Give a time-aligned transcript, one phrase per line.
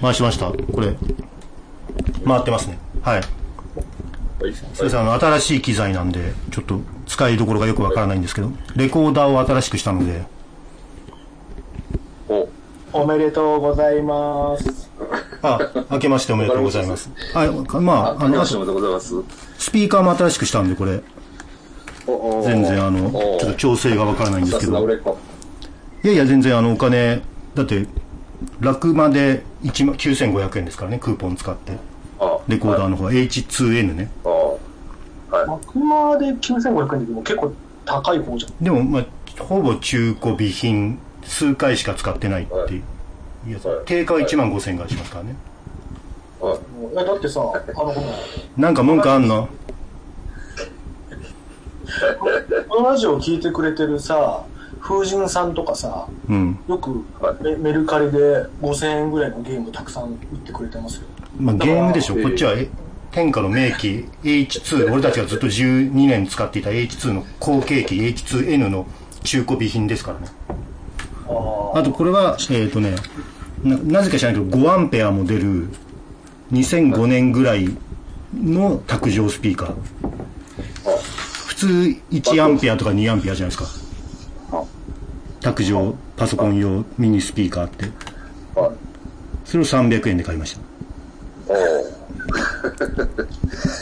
[0.00, 0.46] 回しました。
[0.46, 0.94] これ、
[2.26, 2.78] 回ってますね。
[3.02, 3.16] はい。
[3.16, 4.54] はい。
[4.54, 10.22] すいません、あの、新しい機材なんで、ちょっと使いどころがよくわからないんですけど、レコーダーを新しくしたので、
[12.28, 12.48] お
[12.92, 14.90] おめでとうございます。
[15.42, 15.58] あ、
[15.90, 17.10] 明けましておめでとうございます。
[17.34, 17.50] はい、
[17.82, 19.14] まあ、あの、あとありがとうございます。
[19.58, 21.00] スピーカーも新しくしたんで、これ、
[22.44, 24.88] 全然あの、おちょっと調整がわからないんですさけど。
[24.88, 27.22] いやいや、全然あの、お金、
[27.54, 27.86] だって、
[28.60, 31.72] 楽まで1万9500円ですからね、クーポン使って。
[32.20, 34.10] あレコーダーの方は H2N ね。
[34.24, 35.46] あはい。
[35.46, 37.52] 幕間で9500円でも結構
[37.84, 38.64] 高い方じゃん。
[38.64, 39.04] でも、まあ、
[39.42, 42.82] ほぼ中古備品、数回しか使ってないってい
[43.48, 43.84] うやつはい。
[43.86, 45.34] 定価は1万5000円がしますからね。
[46.40, 46.92] はい。
[46.92, 47.94] いやだってさ、あの、
[48.56, 49.48] なんか文句あんの？
[52.68, 54.44] このラジオを聞いてくれてるさ、
[54.84, 56.58] 風神さんとかさ、うん。
[56.68, 58.18] よくはいメメルカリで
[58.60, 61.04] 5000円ぐらいのゲームたくさん売ってくれてますよ。
[61.38, 62.16] まあ、ゲームでしょ。
[62.16, 62.68] こっちは、え
[63.10, 68.86] 天下の名機 H2、俺たちがずっと12年使っていた H2 の後継機 H2N の
[69.22, 70.26] 中古備品ですからね。
[71.28, 72.94] ああとこれは、えっ、とね
[73.62, 75.68] な、なぜか知らないけど、5アンペアも出る
[76.52, 77.70] 2005年ぐらい
[78.34, 79.74] の卓上スピーカー。
[81.46, 81.66] 普通
[82.10, 83.83] 1アンペアとか2アンペアじゃないですか。
[85.44, 87.84] 卓上パソコン用ミニスピーカーって。
[88.58, 88.70] はい。
[89.44, 90.60] それを300円で買いました。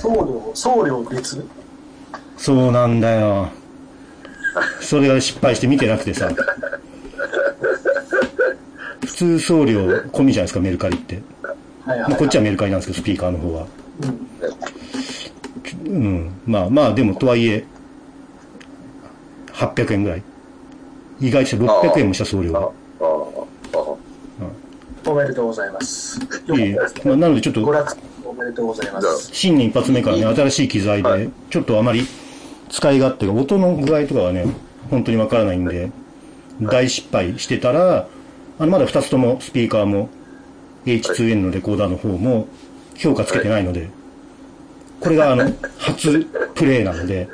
[0.04, 1.46] お送料、送料別
[2.36, 3.48] そうなんだよ。
[4.80, 6.28] それが失敗して見てなくてさ。
[9.02, 11.22] 普通送料込みじゃないですか、メルカリって。
[11.84, 13.66] はいはい、まあ、こっちはメルカリなんですけど、スピーカーの方は。
[14.02, 14.28] うん
[15.86, 16.32] うん。
[16.44, 17.64] まあまあ、でも、とはいえ、
[19.52, 20.22] 800円ぐらい。
[21.22, 22.70] 意外と600円もした送料あが。
[25.04, 26.20] おめでとうございます。
[26.20, 26.70] いえい。
[26.70, 29.30] えまあなのでちょっとおめでとうございます。
[29.32, 32.06] 新年一発目からね、新しい機材ではい、ちょっとあまり
[32.70, 34.46] 使い勝手が、音の具合とかはね、
[34.90, 35.90] 本当にわからないんで、
[36.60, 38.08] 大失敗してたら、
[38.58, 40.08] あの、まだ2つともスピーカーも、
[40.86, 42.48] H2N のレコーダーの方も
[42.96, 43.90] 評価つけてないので、
[45.00, 46.24] これがあの、初
[46.54, 47.28] プレイなので、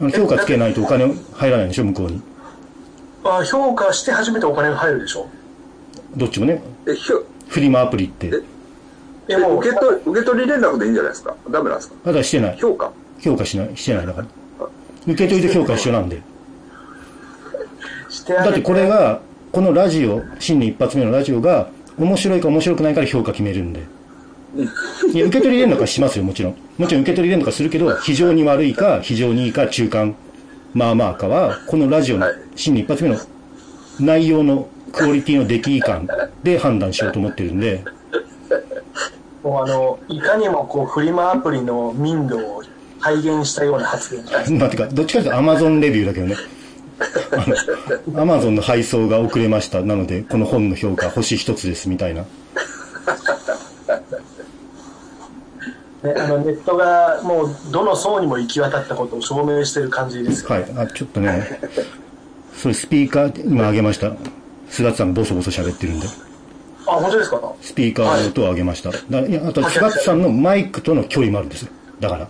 [0.00, 2.22] 評価つけないとお金入らないんでしょ、向こうに。
[3.24, 5.26] あ評価して初めてお金が入るでしょ
[6.16, 8.30] どっちもね、え、ひょ、フリマアプリって、
[9.28, 11.34] え、もう、受け取り、受け取り連絡でいいんじゃないですか？
[11.50, 11.96] ダメなんですか？
[12.04, 12.56] ただしてない。
[12.56, 14.26] 評価評価しない、してないだから。
[15.06, 16.22] 受け取りと評価一緒なんで。
[18.08, 19.20] してあげだってこれが、
[19.52, 23.82] このラジオ、新年一発目のラジオが、面白いか面白くないから評価決めるんで。
[25.12, 26.56] いや、受け取り連絡はしますよ、もちろん。
[26.78, 30.14] もちろん受け取り連絡はするけど、非常に悪いか、非常にいいか、中間、
[30.74, 33.16] まあまあかは、このラジオのはい新年一発目の
[34.00, 36.08] 内容のクオリティの出来感
[36.42, 37.84] で判断しようと思ってるんで、
[39.42, 42.62] もうあの、いかにもこう、フリマアプリの民度を
[43.00, 46.36] 体現したような発言がまあ、てか、どっちかというと Amazon レビューだけどね。
[47.30, 47.36] あ
[48.16, 49.82] の、Amazon の配送が遅れました。
[49.82, 52.24] なので、この本の評価、星一つです、みたいな。
[56.02, 60.66] ね、あのネットがもうどの層にも行き渡ったことを証明してる感じですよ、はい。
[60.76, 61.60] あ、ちょっとね、
[62.54, 64.12] それスピーカー、今上げました。
[64.68, 66.06] 菅田さんがボソボソ喋ってるんで。
[66.86, 67.52] あ本当ですか？
[67.60, 68.90] スピーカーの音を上げました。
[69.10, 71.72] だいやあと、菅田さんのマイクとの距離もあるんですよ。
[72.00, 72.28] だから。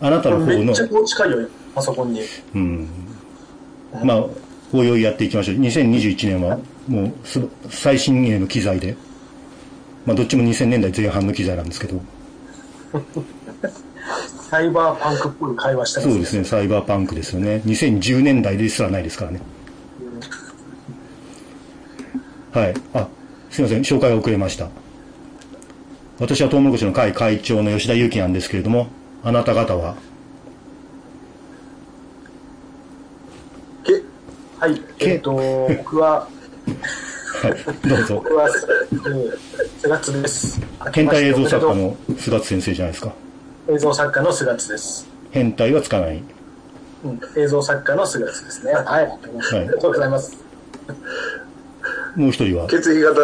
[0.00, 2.20] あなたの方のめっちゃ、近いよパソコンに
[2.54, 2.88] うん。
[4.02, 4.24] まあ、
[4.72, 5.56] おいおいやっていきましょう。
[5.56, 7.40] 2021年は、もうす、
[7.70, 8.96] 最新鋭の機材で。
[10.06, 12.00] まあ、どっちも2000年代前半の機材なんですけど。
[14.50, 17.62] サイバーパンクっぽい会話してますそうですね、サイバーパンクですよね。
[17.66, 19.40] 2010年代ですらないですからね。
[22.52, 22.74] はい。
[22.92, 23.08] あ、
[23.50, 24.68] すいません、紹介が遅れました。
[26.20, 28.86] 私はトウモロコシの会会長の吉田祐樹なんですけれども、
[29.24, 29.96] あなた方は、
[33.82, 34.02] け、
[34.60, 35.32] はいえっ、と
[35.68, 36.28] 僕は
[37.44, 38.14] はい、どうぞ。
[38.14, 39.38] 僕は、えー、
[39.78, 40.60] 菅津です
[40.94, 43.12] 変態映像作家の菅津先生じゃないですか。
[43.68, 46.22] 映像作家の菅津です、変態はつかない。
[47.04, 50.38] うん、映像作家の菅津ですねはい、ありがとうございます
[52.16, 53.20] もう一人は、血液型、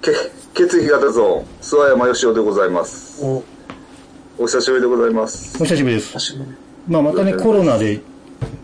[0.00, 0.12] け
[0.54, 3.24] 血液型ゾーン、諏訪山義雄でございます。
[3.24, 3.42] お
[4.38, 5.56] お久しぶりでございます。
[5.60, 6.38] お久しぶりです。
[6.86, 8.00] まあ、またね、コロナで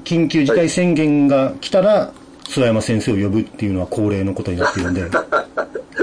[0.04, 2.12] 緊急事態宣言が来たら、
[2.50, 5.08] 諏訪山先生を呼ぶっていうのは恒例のことになっているんで、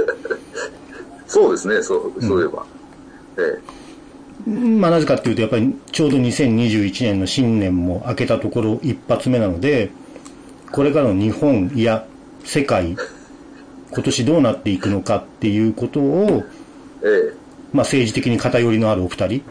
[1.27, 2.65] そうですね、そう、そういえば。
[3.37, 3.59] え
[4.49, 9.91] まあなぜかっていうと、やっぱりちょうど2021年の新年も明けたところ一発目なので、
[10.71, 12.05] これからの日本いや
[12.45, 12.95] 世界
[13.91, 16.45] 今年どうなっていくのかっていうことを、
[17.03, 17.33] え
[17.73, 19.41] まあ政治的に偏りのあるお二人、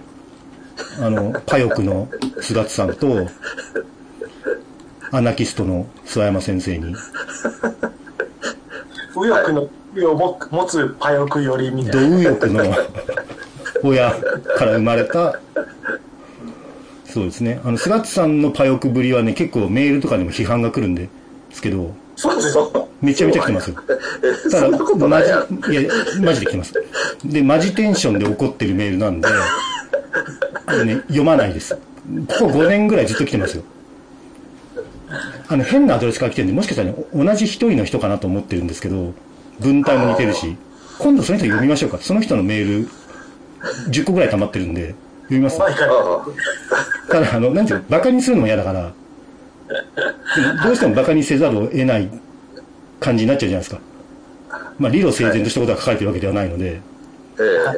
[1.00, 2.08] あの、パヨクの
[2.40, 3.28] 菅津さんと、
[5.12, 6.94] アナキストの諏訪山先生に、
[9.16, 12.16] 右翼の右を持持つパヨクよりみたドいな。
[12.16, 12.64] 右翼の
[13.82, 14.10] 親
[14.56, 15.38] から生まれた、
[17.04, 17.60] そうですね。
[17.64, 21.08] あの、菅津さんのパヨクぶりはね、結構メールとかでも批判が来るんで
[21.50, 22.88] すけど、そうえですよ。
[23.02, 23.76] めちゃめちゃ来てますよ。
[24.46, 25.46] えそんなことないやん。
[25.60, 26.74] マジ、いや、マジで来てます。
[27.24, 29.28] で、マジテンションで怒ってるメールなんで、
[30.66, 31.74] あのね、読まないです。
[31.74, 31.80] こ
[32.38, 33.62] こ5年ぐらいずっと来てますよ。
[35.48, 39.12] あの、変なアドレスから来てるんで、もしかしたらね、同じ一人の人かなと思ってるんですけど、
[39.60, 40.56] 文体も似てるし、
[40.98, 41.98] 今度その人読みましょうか。
[41.98, 42.88] その人のメール、
[43.90, 44.94] 10個ぐらい溜まってるんで、
[45.24, 45.58] 読みます。
[47.08, 48.92] ただ、あの、なんていうの、馬鹿にするのも嫌だから、
[50.64, 52.08] どうしても馬鹿にせざるを得ない
[53.00, 53.80] 感じになっちゃうじゃないですか。
[54.78, 56.80] まあ、理路整然としたことが書かれてるわけではないので、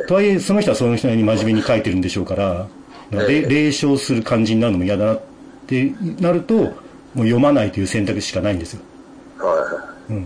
[0.06, 2.66] とはいえ、その人はその人なりに真面目に書いてるんでしょうから、
[3.10, 5.20] 霊障する感じになるのも嫌だなっ
[5.66, 6.72] てなると、
[7.14, 8.80] もう読まないという選択肢しかないんですよ。
[9.40, 10.22] えは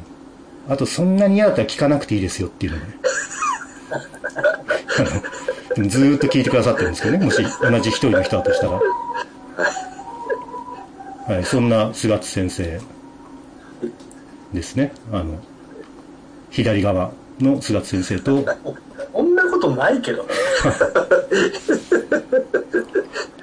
[0.69, 2.99] あと、そんなに嫌だったら聞かなくていいですよっていうのもね。
[5.89, 8.81] ずーっと聞いてくださってるんですけどね、もし同じ一人の人だとしたら。
[11.35, 12.81] はい、そんな菅津先生
[14.53, 14.93] ですね。
[15.13, 15.39] あの、
[16.51, 18.45] 左側の菅津先生と、
[19.13, 20.29] そんなことないけどね。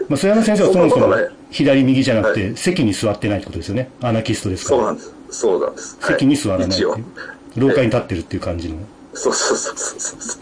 [0.07, 1.15] まあ、須山先生はそもそも
[1.51, 3.89] 左右じゃなくて、は席に座ってないってことですよね。
[4.01, 4.77] アナキストですから。
[4.79, 5.13] そうなんです。
[5.31, 5.97] そうなんです。
[5.99, 6.85] はい席に座らないってい。
[7.55, 8.77] 廊下に立ってるっていう感じの。
[9.13, 10.41] そうそうそうそうそう。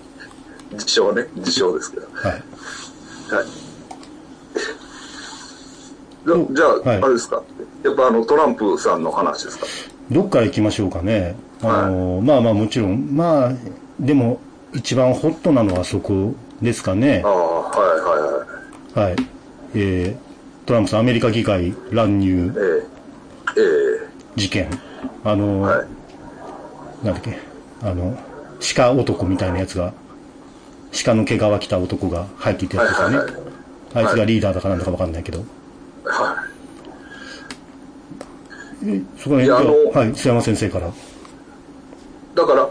[0.73, 2.07] 自称ね、自称ですけど。
[2.13, 2.31] はい。
[2.31, 2.43] はい。
[6.53, 7.41] じゃあ、はいあれですか？
[7.83, 9.65] やっぱあの、トランプさんの話ですか？
[10.11, 11.37] どっから行きましょうかね。
[11.63, 13.53] あの、まあまあもちろん、まあ、
[13.99, 14.39] でも、
[14.73, 17.29] 一番ホットなのはそこですかねあ。
[17.29, 18.17] あ、はいは
[18.95, 19.09] いはい。
[19.09, 19.15] はい。
[19.73, 20.26] えー、
[20.67, 22.53] トランプさん、アメリカ議会乱入
[24.35, 24.69] 事件。
[25.23, 25.87] あの、えはい。
[27.05, 27.39] なんだっけ、
[27.81, 28.15] あの、
[28.75, 29.93] 鹿男みたいなやつが、
[31.03, 33.17] 鹿の毛皮着た男が入っていたやつですよね。
[33.17, 33.47] はいはいはい
[33.93, 35.39] あいつがリーダーだかなんだかわかんないけど。
[36.05, 36.43] は
[38.85, 40.87] えそこら辺、はい、須山先生から。
[40.87, 40.91] い。
[42.35, 42.69] だから、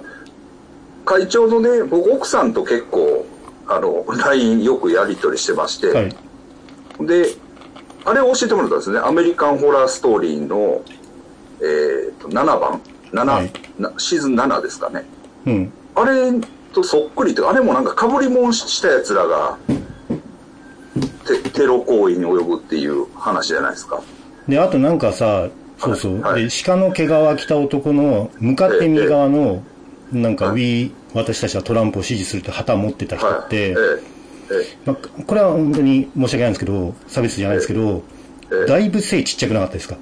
[1.05, 3.27] 会長のね、僕奥さんと結構、
[3.67, 6.17] あの、LINE よくやり取りしてまして、はい。
[7.01, 7.35] で、
[8.07, 9.01] あれを教えてもらったんですね。
[9.01, 10.81] アメリカンホラーストーリーの、
[11.61, 12.81] えー、と7番、
[13.13, 15.05] 7、はいなシーズン7ですかね。
[15.45, 15.73] うん。
[15.97, 16.33] あれ
[16.73, 19.59] とそっくりとあれもなんか被り物したやつらが、
[21.27, 24.01] テテロ行為に及ぶっていう話じゃないですか。
[24.47, 25.49] で、あとなんかさ、
[25.79, 26.21] そうそう。
[26.21, 29.63] はいで、鹿の毛皮着た男の、向かって右側の、
[30.13, 33.47] なんか、はい We、私たちはトランプを支持するって旗を持ってた人はい。
[33.47, 33.75] って、ええ
[34.13, 34.16] え
[34.85, 34.97] まあ、
[35.27, 38.03] これは本当に申し訳ないんですけど、差別じゃないですけど、
[38.53, 39.97] ええだいぶ背ちっちゃくなかったですか？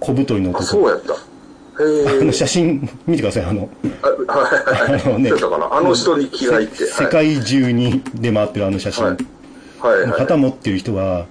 [0.00, 0.64] 小太りのあ、男。
[0.64, 1.12] そうやった。
[1.12, 1.16] へ
[2.20, 2.32] あのえ。
[2.32, 3.68] 写真見てください、あの、
[4.26, 5.30] あのね。
[5.70, 6.84] あの人に気が入って。
[6.86, 9.04] 世界中に出回ってるあの写真。
[9.04, 9.16] はい。
[9.80, 10.10] はいはい。
[10.20, 11.26] 旗持ってる人は、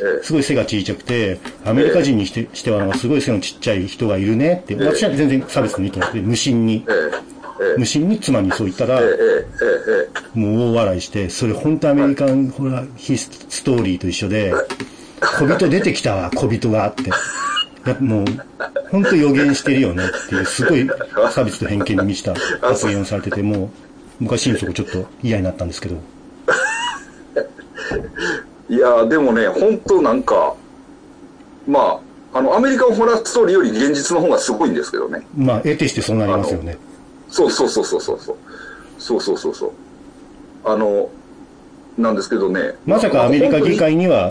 [0.00, 7.33] えすごい背が小さくて、アメリカ人にしてしてはすごい背のちっちゃい人がいるねって、え私は全然差別の意図なくて、無心にえ、えええ
[7.78, 9.00] 無心に妻にそう言ったら
[10.34, 14.52] もう大笑いして、それ本当アメリカンホラーヒスストーリーと一緒で、
[15.20, 17.10] 小人出てきたわ、小人がって。
[18.00, 18.24] もう、
[18.90, 20.88] 本当予言してるよねっていう、すごい
[21.30, 22.34] 差別と偏見に満ちた
[22.66, 23.68] 発言をされてて、もう、
[24.22, 25.96] 僕は心底ちょっと嫌になったんですけど。
[28.70, 30.54] いやーでもね、本当なんか、
[31.68, 32.00] ま
[32.32, 35.20] あ、あの、アメリカンホラーストーリーより現実の方がすごいんですけどね。
[35.36, 36.78] まあ、得てしてそうなりますよね。
[37.34, 38.36] そうそうそうそうそうそう。
[38.98, 39.72] そうそうそうそう。
[40.64, 41.10] あの、
[41.98, 42.74] なんですけどね。
[42.86, 44.30] まさかアメリカ議に会には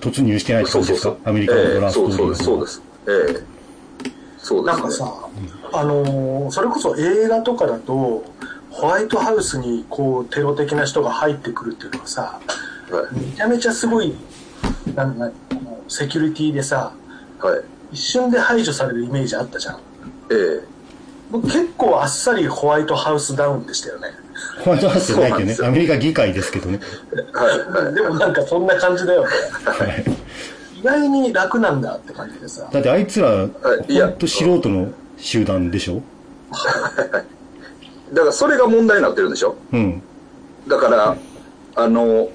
[0.00, 1.12] 突入してないってそう感じそうそう。
[1.14, 2.82] ですかアメリカのホラーストーリーええそうそうです、そうです。
[3.08, 3.10] え
[3.40, 3.44] え
[4.38, 4.82] そうですね。
[4.82, 5.14] なんかさ、
[5.72, 8.24] あのーそれこそ映画とかだと、
[8.70, 12.40] ホワイトハウスにこうテロ的な人が入ってくるっていうのはさ、
[12.90, 13.18] はい。
[13.18, 14.14] めちゃめちゃすごい、
[14.94, 16.92] なんなんあのセキュリティでさ、
[17.40, 17.60] はい。
[17.92, 19.74] 一瞬で排除されるイメージあったじゃん。
[19.76, 19.80] え
[20.30, 20.79] え
[21.30, 24.08] 僕結構あっさりホワイトハウスダウンでしたよね。
[24.64, 26.80] ホワイトハウスじゃないけどねアメリカ議会ですけどね。
[27.32, 27.58] はい。
[27.84, 27.94] はい。
[27.94, 29.28] でもなんかそんな感じだよね。
[29.64, 30.04] はい
[30.80, 32.66] 意外に楽なんだって感じでさ。
[32.72, 33.44] だってあいつら、
[33.86, 36.00] いやほんと素人の集団でしょ？
[38.14, 39.56] だからそれが問題になってるんでしょ？
[39.72, 40.02] うん。
[40.66, 41.16] だから、
[41.74, 42.28] あの、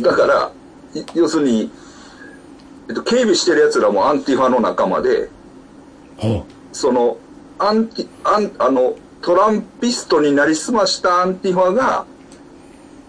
[0.00, 0.50] だから、
[0.94, 1.70] い要するに、
[2.88, 5.28] えっと、警備してる奴らもアンティファの仲間で、
[6.16, 7.18] はその、
[7.60, 12.06] アンティ、アン、あの、トランピストになりすましたアンティファが、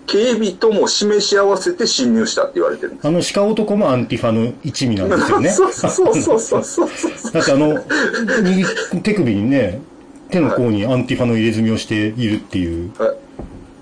[0.07, 2.97] 警備とも示し合わせて侵入したって言われてる。
[3.01, 5.49] あの鹿男もアンティファの一味なんですよね。
[5.55, 7.31] そうそうそうそうそうそう。
[7.31, 7.81] だってあの、
[8.43, 8.65] 右
[9.01, 9.79] 手首にね、
[10.29, 13.15] 手の甲にアンティファの入れ墨をしているっていうはい。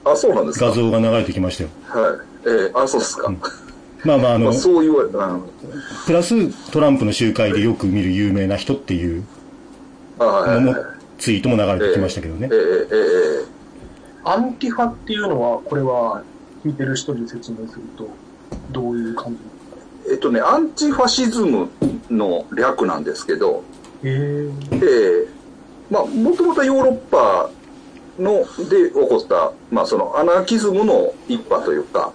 [0.06, 0.68] あ、そうなんですか。
[0.68, 1.70] 画像が流れてきましたよ。
[1.88, 2.14] はい。
[2.46, 3.34] えー、あ、そうですか。
[4.04, 5.44] まあまああのまあ、、そう言われ、うん。
[6.06, 6.36] プラス
[6.72, 9.24] トランプの集会でよく見る有名な人っていう
[10.20, 10.76] の。
[11.18, 12.56] ツイートも流れてきましたけどねえー、。
[12.56, 13.46] えー、えー、え
[14.24, 16.24] アンティファっていうのは、これは
[16.64, 18.08] 聞いてる人に説明すると、
[18.72, 21.70] どういう感じーえっとね、アンチファシズム
[22.10, 23.64] の略なんですけど、
[24.04, 24.12] へえ。
[24.12, 25.28] えー、
[25.92, 27.50] まあ、もともとヨーロッパ
[28.18, 32.12] ので起こった、まあ、そのアナーキズムの一派というか、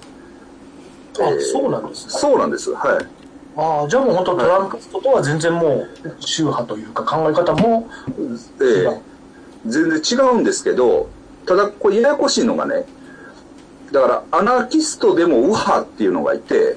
[1.21, 2.11] あ、えーそうなんですね。
[2.11, 2.73] そうなんです。
[2.73, 3.24] はい。
[3.57, 5.89] ああ、じゃあもう本当トランプとは全然もう
[6.21, 7.89] 宗派というか考え方も
[8.61, 8.91] え違う。
[8.91, 9.01] ー
[9.67, 11.09] 全然違うんですけど、
[11.47, 12.85] ただ、これややこしいのがね、
[13.93, 16.77] だから、アナーキストでも右派っていうのがいて、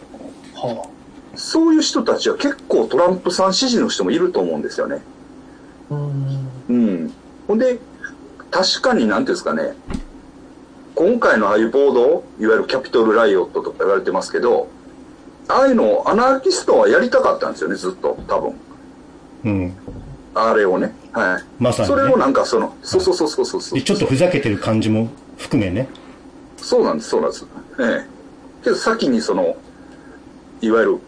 [0.53, 0.97] はあ
[1.39, 5.01] そういう人たちは結構トランプさん支持の人もいると思うんですよね。
[5.91, 6.49] うん。
[6.67, 7.13] うん。
[7.47, 7.79] ほんで、
[8.49, 9.75] 確かになんていうんですかね、
[10.95, 14.67] 今回のああいう暴動、いわゆるキャピトル・ライオットとか言われてますけど、
[15.47, 18.53] ああいうのをアナーキストはやりたかったんですよね、ずっと、多分。
[19.45, 19.73] うん。
[20.35, 20.93] あれをね。
[21.13, 21.43] はい。
[21.57, 23.79] まさにねそれをなんかその、そうそうそうそうそうそう。
[23.79, 25.87] で、ちょっとふざけてる感じも含めね。
[26.57, 27.45] そうなんです、そうなんです。
[27.79, 28.05] ええ。
[28.63, 29.55] けど先にその、
[30.61, 30.99] いわゆる、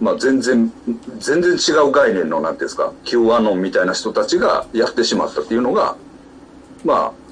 [0.00, 0.72] まあ全然、
[1.18, 5.96] 全然違う概念の、なんていうんですか、Q アノンみたいな人たちがやってしまったっていうのが、
[6.84, 7.23] まあ、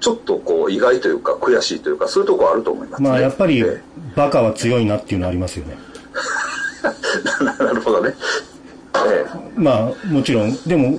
[0.00, 3.08] ちょっとこう意外というか悔しいというか、そういうところあると思います、ね。
[3.08, 3.80] まあやっぱりえ
[4.16, 5.76] バカは強いなっていうのはありますよね。
[7.40, 8.14] え なるほどね。
[9.06, 9.24] え
[9.56, 10.98] まあもちろん、でも、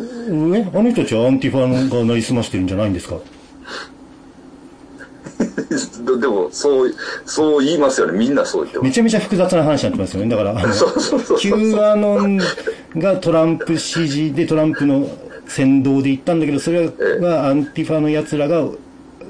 [0.55, 3.15] えあの人たちはアンティファがなりすましてるんじゃないんですか？
[5.39, 5.43] え
[6.05, 6.93] ででも、そう、
[7.25, 8.17] そう言いますよね。
[8.17, 8.88] みんなそう言ってます。
[8.88, 10.29] めちゃめちゃ複雑な話になってますよね。
[10.29, 12.38] だから、あの、 そうそうそうそう Q アノン
[12.98, 15.08] がトランプ支持でトランプの
[15.48, 16.86] 扇動で行ったんだけど、それ
[17.20, 18.63] はアンティファの奴らが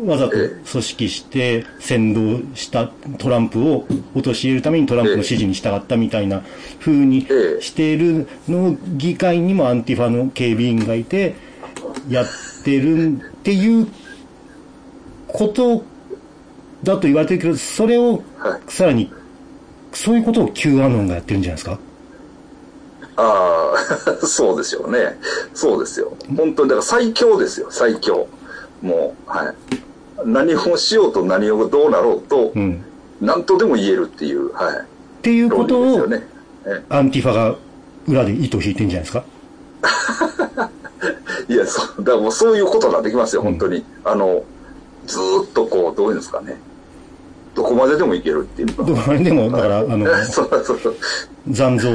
[0.05, 6.41] わざと組織して扇動したトランプを陥れるためにトランプの指示に従ったみたいな
[6.79, 7.27] 風に
[7.59, 11.35] しているのを議会にもアンティファの警備員がいて
[12.09, 12.27] やっ
[12.63, 13.87] てるっていう
[15.27, 15.83] こと
[16.83, 18.23] だと言われてるけど、それを
[18.67, 19.11] さらに
[19.93, 21.79] そういうことを Q アノンがやってるんじゃないですか？
[23.17, 23.73] あ
[24.23, 25.17] あ、そうですよね。
[25.53, 26.13] そうですよ。
[26.35, 28.27] 本当に、だから最強ですよ、最強。
[28.81, 29.55] もう、はい。
[30.25, 32.83] 何をしようと何をどうなろうと、うん。
[33.21, 34.75] 何とでも言えるっていう、はい。
[34.77, 34.81] っ
[35.21, 36.25] ていうことをね。
[36.65, 37.55] えアンティファが
[38.07, 39.23] 裏で糸を引いてんじゃないですか？
[41.49, 43.83] いや、そう、だからもうそういうことになってきますよ、本当に。
[44.03, 44.43] あの、
[45.07, 46.57] ずーっとこう、どういうんですかね。
[47.55, 48.83] どこまででもいけるっていうか。
[48.83, 50.95] どこまででも、だから、あの、 そうそうそう。
[51.49, 51.89] 残像、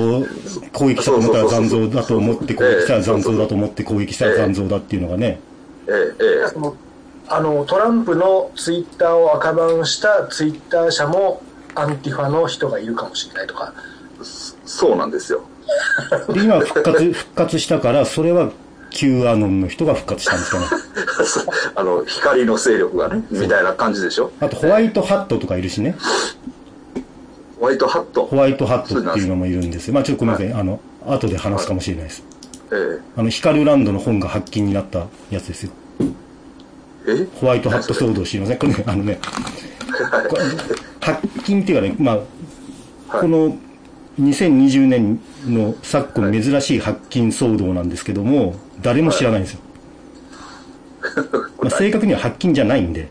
[0.72, 5.40] 攻撃したと思ったら残像だと思って攻撃したら残像だと思って攻撃したら残像だっていうのがね。
[5.88, 6.58] ええ、ええ。
[7.28, 11.42] あのトランプのツイッターを赤版したツイッター社も
[11.74, 13.72] アンティファの人がいるかもしれないとか。
[14.64, 15.42] そうなんですよ。
[16.32, 18.50] で、今復活、 復活したから、それは
[18.90, 20.66] Q アノンの人が復活したんですかね。
[21.74, 24.30] あの、光の勢力がね、みたいな感じでしょ？
[24.40, 25.96] あと、ホワイトハットとかいるしね。
[27.58, 28.24] ホワイトハット？
[28.26, 29.94] ホワイトハットっていうのもいるんですよ。
[29.94, 30.60] まあちょっとごめんなさい。
[30.60, 32.22] あの、後で話すかもしれないです。
[32.72, 35.70] えあの、ヒカルランドの本が発禁になったやつですよ。
[37.06, 37.12] え。
[37.22, 38.58] えホワイトハット騒動知りません？
[38.58, 39.18] これね、あのね、
[41.00, 42.22] 発禁っていうかね、まあ、は
[43.18, 43.56] いこの
[44.20, 49.60] 2020年の昨今珍しい発禁騒動なんですけども、誰も知らないんですよ。
[51.60, 53.08] まあ、正確には発禁じゃないんで、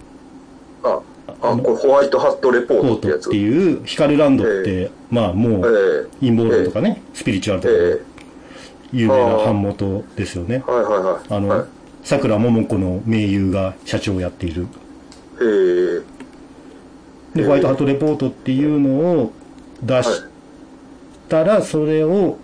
[0.84, 1.00] あ、
[1.42, 3.28] あ、これホワイトハットレポートってやつ。
[3.28, 8.00] っていう、ヒカルランドって、えまあもえう、陰謀論とかね、スピリチュアルとかえ
[8.92, 10.72] 有名な版元ですよねえ。
[10.72, 11.24] はいはいはい。
[11.30, 11.66] あの
[12.06, 14.68] はい、桜桃子の盟友が社長をやっている。
[15.42, 16.02] え
[17.38, 19.34] で、ホワイトハットレポートっていうのを
[19.82, 20.22] 出し
[21.28, 22.38] たら、それを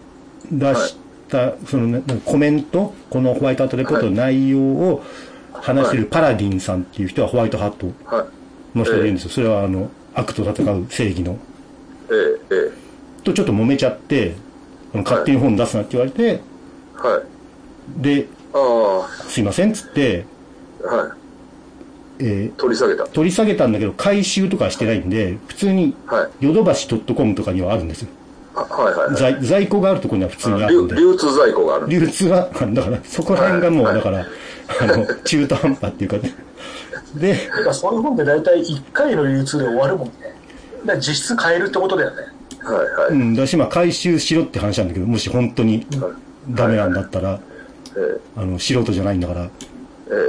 [0.51, 0.98] 出し
[1.30, 5.03] た、そのねコメント、このホワイトハットレポートの内容を
[5.53, 7.91] 話してるパラディンさんっていう人はホワイトハット。
[8.75, 9.30] の人でいるんですよ。
[9.32, 11.38] それはあの、悪と戦う正義の。
[12.10, 12.82] えええ
[13.24, 14.36] とちょっと揉めちゃって、
[14.94, 16.39] 勝手に本出すなって言われて、え
[16.96, 17.22] は
[18.00, 18.01] い。
[18.01, 18.27] で、
[19.27, 20.25] すいませんっつって、
[20.84, 21.13] は
[22.20, 22.24] い。
[22.24, 23.08] えー取り下げた。
[23.08, 26.46] 取り下げたんだけど、回収とかはしてないんで、普通にはい。
[26.46, 28.10] ヨドバシ .com とかにはあるんですよ。
[28.53, 29.15] あはいはいはい。
[29.15, 30.96] 在在庫があるところには普通にあるんで。
[30.96, 34.25] 流流通在庫があるんで流通が、だから、そこら辺がもう、はいだから、
[34.81, 36.17] あの、 中途半端っていうか、
[37.15, 40.13] で、てかそういう本って大体1回の流通で終わるもんね。
[40.86, 42.17] だ実質変えるってことだよね。
[42.63, 43.12] はいはい。
[43.12, 45.86] うん、だし、まあ、回収しろって話なんだけど、もし本当に
[46.50, 47.50] ダメなんだったら、え
[48.36, 49.50] あの、素人じゃないんだから。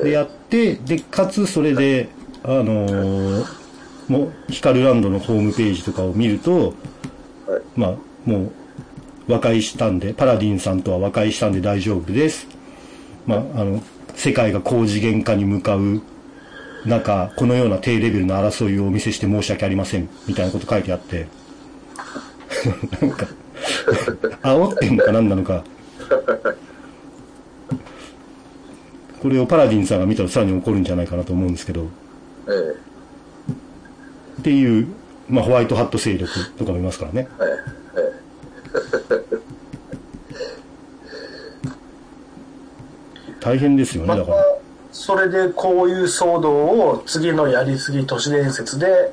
[0.03, 2.09] で、やって、で、かつそれで、
[2.45, 3.63] あのー
[4.09, 6.75] もう、ヒカルランドのホームページとかを見ると、
[7.77, 8.53] まあ、もう、
[9.29, 12.47] 和解したんで、パラディンさんとは和解したんで大丈夫です。
[13.27, 13.83] まあ、あの、
[14.15, 16.03] 世界が高次元化に向かう
[16.85, 21.27] 中、このような低レベルの争いをお見せして申し訳ありません、みたいなこと書いてあって、
[23.01, 23.27] なんか、
[24.43, 25.65] 煽ってんのか何なのか。
[29.23, 31.87] これをパラディンさんが見たらさらに怒るんじゃないかなと思うんですけど、
[32.49, 32.77] え
[34.41, 34.89] っていう、
[35.29, 37.29] まあ、ホワイトハット勢力とかもいますからね。
[37.41, 38.03] ええ
[39.21, 39.23] え
[43.41, 44.37] 大変ですよね、だから。
[44.93, 49.13] それでこういう騒動を次のやりすぎ都市伝説で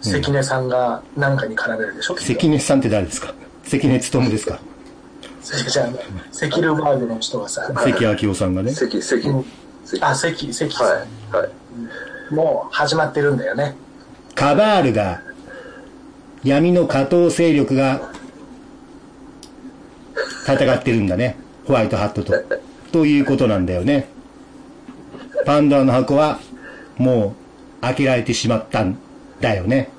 [0.00, 3.34] 関根さんが何かに絡めるでしょ、関根さんって誰ですか？
[3.64, 4.58] 関根勤ですか？
[5.42, 5.88] じゃあ
[6.32, 8.72] セキルバーグの人がさ、関明夫さんがね。
[8.72, 9.44] 関、関、うん
[9.84, 10.04] 関。
[10.04, 10.98] あ、関、関さん、はい、
[11.32, 11.48] は
[12.30, 12.34] い。
[12.34, 13.74] もう始まってるんだよね。
[14.34, 15.22] カバールが、
[16.44, 18.00] 闇の下等勢力が、
[20.46, 21.36] 戦ってるんだね。
[21.66, 22.34] ホワイトハットと。
[22.92, 24.08] ということなんだよね。
[25.46, 26.38] パンドラの箱は、
[26.96, 27.34] も
[27.80, 28.98] う、開けられてしまったん
[29.40, 29.90] だよね。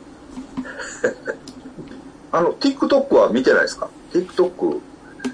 [2.32, 4.80] あの、TikTok は見てないですか ?TikTok。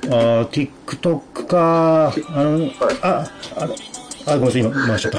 [0.09, 2.69] あー、TikTok かあの、
[3.01, 5.11] あ、あ、あ、ごめんなさい、今回しちゃっ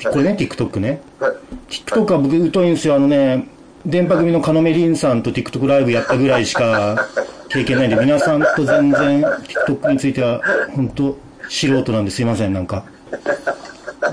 [0.00, 0.10] た。
[0.10, 1.00] これね、TikTok ね。
[1.20, 1.32] はい。
[1.68, 2.96] TikTok は僕疎いんですよ。
[2.96, 3.48] あのね、
[3.86, 7.06] 電波組のカノメリンさんと TikTok ライブやったぐらいしか
[7.48, 9.22] 経験ないんで、皆さんと全然
[9.66, 10.40] TikTok については
[10.74, 11.16] 本当
[11.48, 12.84] 素人なんですいません、なんか。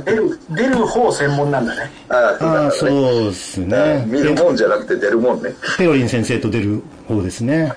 [0.06, 1.92] 出る、出る方専門なんだね。
[2.10, 3.26] ああ、そうね。
[3.26, 4.06] ですね。
[4.08, 5.54] 見るもんじゃなくて出るもんね。
[5.78, 7.74] ペロリン先生と出る方ですね。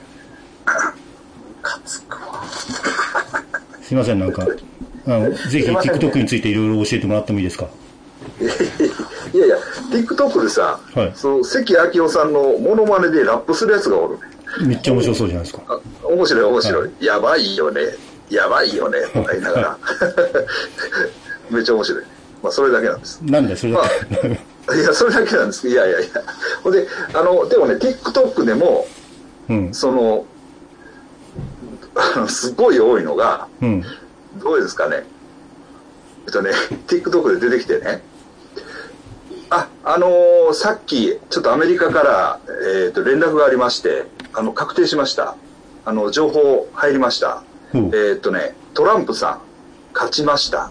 [1.64, 2.44] かつくわ。
[3.82, 4.46] すいません、なんか。
[5.06, 7.66] あのぜひ TikTok についていろいろ教えてもらってもいいですか？
[8.40, 9.56] いやいや、
[9.90, 14.20] TikTok でさ、はいそう関明夫さんのモノマネでラップするやつがおるね。
[14.68, 15.62] めっちゃ面白そうじゃないですか。
[15.68, 17.80] あ面白い面白い、やばいよね。
[18.30, 19.00] やばいよね。
[19.12, 19.78] とか言いながら。
[21.50, 22.04] めっちゃ面白い。
[22.42, 23.20] まあ、それだけなんです。
[23.22, 23.80] なんだよ、それだ
[24.22, 24.74] け。
[24.76, 25.68] いや、それだけなんです。
[25.68, 26.08] いやいやいや。
[26.62, 28.86] ほんで、あの、でもね、TikTok でも、
[29.50, 29.74] うん。
[29.74, 30.24] その、あの
[32.28, 33.84] すごい多いのが、うん。
[34.36, 35.04] どうですかね。
[36.26, 36.50] えっとね、
[36.86, 38.02] TikTok で出てきてね。
[39.50, 42.40] あ、あのーさっき、ちょっとアメリカから、
[42.84, 45.36] えっ、と、連絡がありまして、あの、確定しました。
[45.84, 47.42] あの、情報入りました。
[47.72, 49.40] ほうえっ、とね、トランプさん、
[49.92, 50.70] 勝ちました。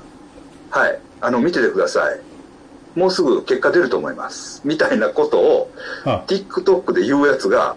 [0.71, 0.99] はい。
[1.21, 2.99] あの、見ててください。
[2.99, 4.61] もうすぐ結果出ると思います。
[4.65, 5.71] みたいなことを、
[6.05, 7.75] あ、TikTok で言うやつが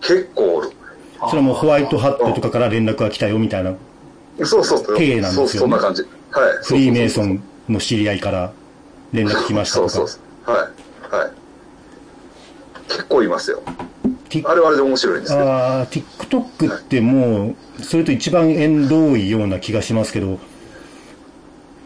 [0.00, 0.70] 結構おる。
[1.26, 3.74] それはもうホワイトハットとかから連絡が来たよみたいな、
[4.44, 4.96] そうそうそう。
[4.96, 6.02] 体なんですよねそうそんな感じ。
[6.02, 6.10] はい。
[6.64, 8.52] フリーメイソンンの知り合いから
[9.12, 10.20] 連絡来ましたとかそうそう。
[10.46, 10.54] そう。
[10.54, 10.70] は
[11.10, 11.16] い。
[11.16, 11.32] はい。
[12.88, 13.62] 結構いますよ。
[14.44, 15.32] あれはあれで面白いんです。
[15.34, 20.38] あー TikTok ってもう、それと一番縁遠いような気がしますけど、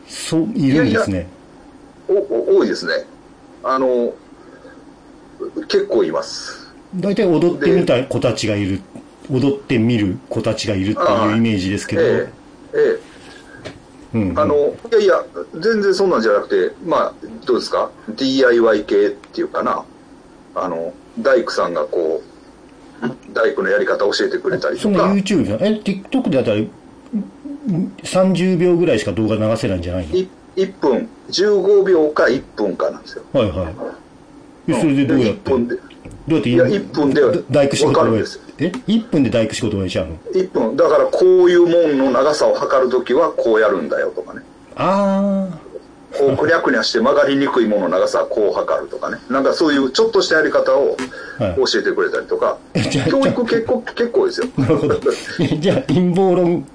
[0.08, 1.28] そう、いるんですね。
[2.08, 3.06] おお多いですね。
[3.62, 4.12] あの、
[5.68, 6.72] 結構います。
[6.96, 8.80] 大体踊ってみた子たちがいる、
[9.32, 12.28] 踊ってみる子たちがいるっていうイメージですけど、ええ。
[12.74, 12.98] え
[14.14, 14.18] え。
[14.18, 17.14] うん、あの、いやいや、全然そんなんじゃなくて、まあ、
[17.46, 19.84] どうですか ?DIY 系っていうかな。
[20.54, 22.22] あの、大工さんがこ
[23.02, 25.12] う、大工のやり方教えてくれたりそのとか。
[25.12, 26.60] YouTube じゃえ、TikTok であったら、
[28.02, 30.14] 30秒ぐらいしか動画流せないんじゃないの？
[30.14, 33.24] い1分、15秒か1分かなんですよ。
[33.32, 34.72] はいはい。
[34.72, 35.76] えそれでどうやって、1分で、
[36.28, 40.76] どうやっていや1分でだ大工仕事をわかるんですよえ ?1 分で大工仕事をしちゃうの？1分。
[40.76, 44.42] だからこういうもんの長さを測るときはこうやるんだよとかね。
[44.76, 45.48] あ
[46.16, 49.18] こうくにゃくにゃして曲がりにくいものの長さはこう測るとかね。
[49.30, 50.96] なんかそういうちょっとしたやり方を
[51.38, 52.58] はい教えてくれたりとか。
[52.74, 54.46] じゃあ教育結構、結構ですよ。
[54.46, 55.00] ー、なるほど。
[55.58, 56.66] じゃあ、陰謀論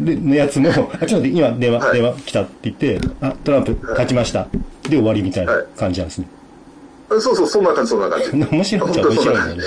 [0.00, 4.46] のやつも、あ、ちょっと待って、今電話、はい電話来たって言って、あ、トランプ勝ちました。
[4.84, 6.28] で終わりみたいな感じなんですね。
[7.08, 8.30] そうそう、そんな感じ、そんな感じ。
[8.34, 9.62] 面白いっちゃ面白いんだよね。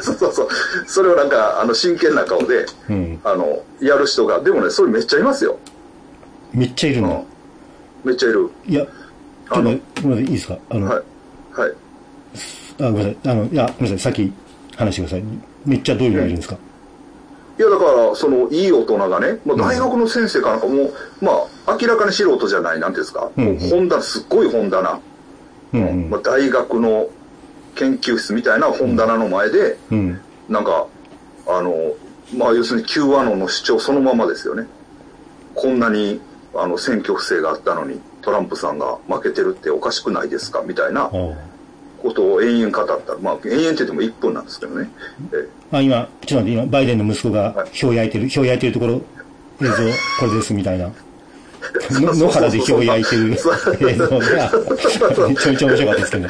[0.00, 0.48] そ うそうそう。
[0.86, 3.20] それをなんか、あの、真剣な顔で、うん。
[3.24, 5.58] あの、やる人が、でもね、それめっちゃいますよ。
[6.52, 7.08] めっちゃいるんだ。
[7.08, 7.22] うん。
[8.04, 8.48] めっちゃいる。
[8.66, 10.58] いや、ちょっと、ごめんなさい、いいですか？
[10.70, 11.60] あの、はい。
[11.60, 11.72] はい。
[12.80, 13.16] あ、ごめんなさい。
[13.26, 13.98] あの、いや、ごめんなさい。
[13.98, 14.32] さっき
[14.76, 15.24] 話してください。
[15.66, 16.56] めっちゃどういうのいるんですか、
[17.58, 21.32] いや、だから、その、いい大人がね、まあ、大学の先生かなんかもう、ま
[21.66, 25.00] あ、明らかに素人じゃない、なんていうんですか、うんうん本棚、すっごい本棚、
[26.10, 27.08] まあ、大学の
[27.74, 30.20] 研究室みたいな本棚の前で、うん。
[30.48, 30.86] なんか、
[31.46, 31.94] あの、
[32.36, 34.66] まあ、要するに Q アノンの主張そのままですよね。
[35.54, 36.20] こんなに、
[36.54, 40.62] あの、選挙不正があったのに、トランプさんが負けてるっておかしくないですか？
[40.66, 43.16] みたいなあことを延々語った。
[43.18, 44.90] まあ、延々って言っても1分なんですけどね。
[45.32, 48.94] えあ今ちょっと待って今バイデンの息子が票焼いてる票焼いてるところ
[49.62, 49.72] 映像
[50.20, 50.86] これですみたいな。
[50.86, 50.92] の
[51.90, 53.32] 野原で票焼いてる。
[53.32, 54.18] 映像が
[55.28, 56.28] めちゃめちゃ面白かったですけど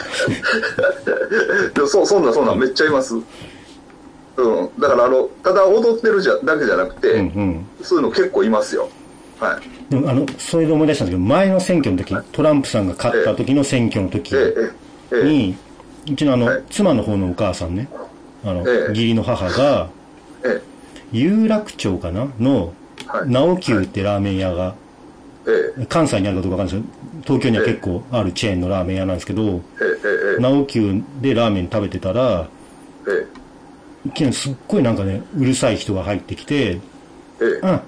[1.75, 3.15] でもそう、そんなそんなめっちゃいます。
[3.15, 3.23] うん。
[4.79, 7.67] だからあの、ただ踊ってるじゃだけじゃなくて、うんうん。
[7.83, 8.89] そういうの結構いますよ。
[9.41, 9.91] はい。
[9.91, 14.55] でもあのそれで思い出したんですけど前の選挙の時トランプさんが勝った時の選挙の時ええ、
[15.13, 15.55] ええ、え
[16.13, 16.63] うちのあの、はい。
[16.71, 17.89] 妻の方のお母さんね
[18.45, 18.91] あの、ええ。
[18.91, 19.89] 義理の母が
[20.45, 20.61] え
[21.13, 22.29] 有楽町かな？
[22.39, 22.75] の
[23.07, 23.31] はい。
[23.31, 24.75] 直久ってラーメン屋が、
[25.49, 25.87] え、え。
[25.87, 29.61] 関西にあるかどうかわかんないですけど東京には結構あるチェーンのラーメン屋なんですけど
[30.41, 32.49] 直久でラーメン食べてたら
[33.09, 33.27] え
[34.11, 36.81] 昨日すっごいなんかねうるさい人が入ってきて
[37.41, 37.81] うん。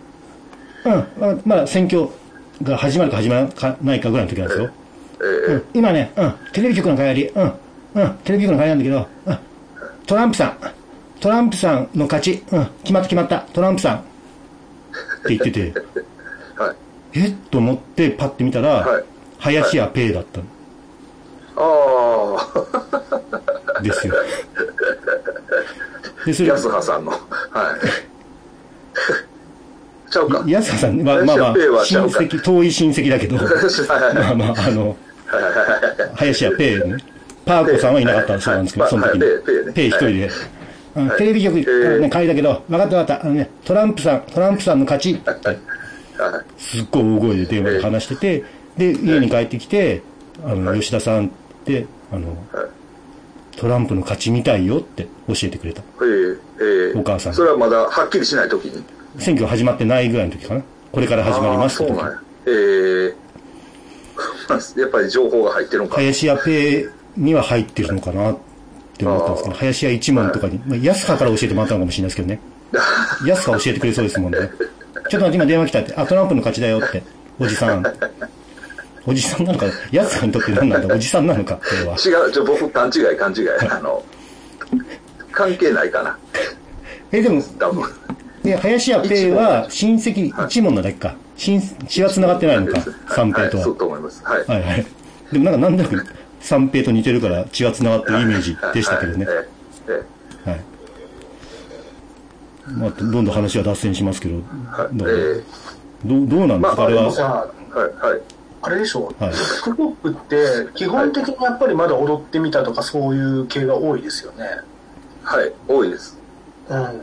[0.84, 1.06] うん。
[1.18, 2.08] ままだ選挙
[2.62, 4.70] が始まるか始まらないかぐらいの時なんですよ、
[5.48, 5.52] え。
[5.52, 5.64] うん。
[5.74, 7.52] 今ね、うん、テレビ局の帰り、うん、
[7.94, 9.38] うん、テレビ局の帰りなんだけど、うん、
[10.06, 10.58] トランプさん、
[11.20, 13.98] トランプさんの勝ち、うん、決まった決まった、トランプさん。
[13.98, 14.02] っ
[15.22, 15.74] て言ってて、
[17.14, 19.04] え、っと思ってパッて見たら、はい
[19.40, 20.44] 林家ペイだったん
[21.56, 22.36] あ
[23.78, 24.14] あ、ですよ。
[26.26, 27.10] で、それ、安葉さんの。
[27.10, 27.20] はい。
[30.10, 30.44] ちゃうか。
[30.46, 32.04] 安田さん、まあまあまあ親。
[32.06, 33.36] 戚、遠い親戚だけど、
[34.14, 34.96] まあまあ、あの、
[36.16, 36.96] 林家ペーね。
[37.46, 39.72] パーコさんはいなかったそうなんですけど、はいその時にはいペイペーね。
[39.72, 40.30] ペー一人で。
[40.96, 43.24] うんテレビ局、ーね、帰りだけど、分かった分かった。
[43.24, 45.20] あのね、トランプさん、トランプさんの勝ち。
[46.58, 48.44] すっごい大声で電話で話してて、
[48.76, 50.02] で、家に帰ってきて、
[50.44, 51.30] あの、吉田さんっ
[51.64, 52.36] て、あの、
[53.56, 55.82] トランプの勝ちみたいよって教えてくれた。
[55.82, 55.84] え
[56.60, 56.98] え、ええ。
[56.98, 58.82] お母さんそれはまだはっきりしないときに？
[59.18, 60.62] 選挙始まってないぐらいの時かな。
[60.92, 62.00] これから始まりますって時。
[62.46, 62.50] え
[63.08, 63.14] え。
[64.80, 65.96] やっぱり情報が入ってるのか。
[65.96, 68.38] 林家ペイには入ってるのかなっ
[68.96, 72.40] て思ったんですけど、林家一門とかに、まあ、安川から教えてもらったのかもしれないですけどね。
[73.26, 74.38] 安川教えてくれそうですもんね。
[75.10, 77.02] ちょっと待って、今電話来たって、あ、トランプの勝ちだよって、
[77.38, 77.84] おじさん。
[79.06, 81.94] おじさんなのか、安川にとって何なんだ、おじさんなのか、これは。
[81.94, 83.48] 違う、ちょ、僕、勘違い、勘違い。
[83.68, 84.04] あの、
[85.32, 86.16] 関係ないかな。
[87.10, 87.84] え、でも、多分。
[88.44, 91.14] で、林家ペイは親戚一門なだけか？
[91.36, 93.62] 親、血は繋がってないのか、三平とは。
[93.62, 94.22] いそうと思います。
[94.24, 94.46] はい。
[94.46, 94.86] はいはい。
[95.32, 96.06] でもなんかなんとなく
[96.40, 99.26] 三平と似てるから血は繋がってるイメージでしたけどね。
[99.26, 99.38] はいえ
[99.88, 100.04] ええはい。
[102.72, 104.38] まあ、どんどん話は脱線しますけど、え
[104.82, 104.96] はい。
[104.96, 105.42] だからええ
[106.04, 106.76] どうどうなんです？
[106.76, 107.02] か、まああれは？
[107.04, 108.20] はい、はい。
[108.62, 109.32] あれでしょ、はい。
[109.32, 114.44] TikTok って基本的にやっぱりまだ踊ってみたとかそういう系が多いですよね。
[115.22, 116.18] はい、多いです。
[116.68, 116.82] うん。
[116.82, 116.96] はい。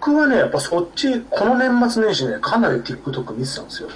[0.00, 3.88] 僕はね、やっぱそっち、この年末年始ね、かなり TikTok 見てたんですよ。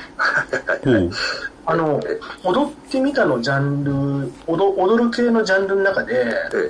[1.67, 2.01] あの、
[2.45, 6.69] 踊ってみたのジャンル、踊踊る系のジャンルの中で、え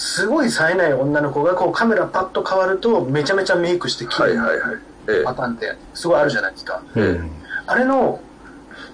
[0.00, 6.80] すごい冴えない女の子がこうカメラパッと変わるとめちゃめちゃメイクしてえ綺麗パターンってすごいあるじゃないですか。
[6.94, 7.30] うん。
[7.66, 8.20] あれの、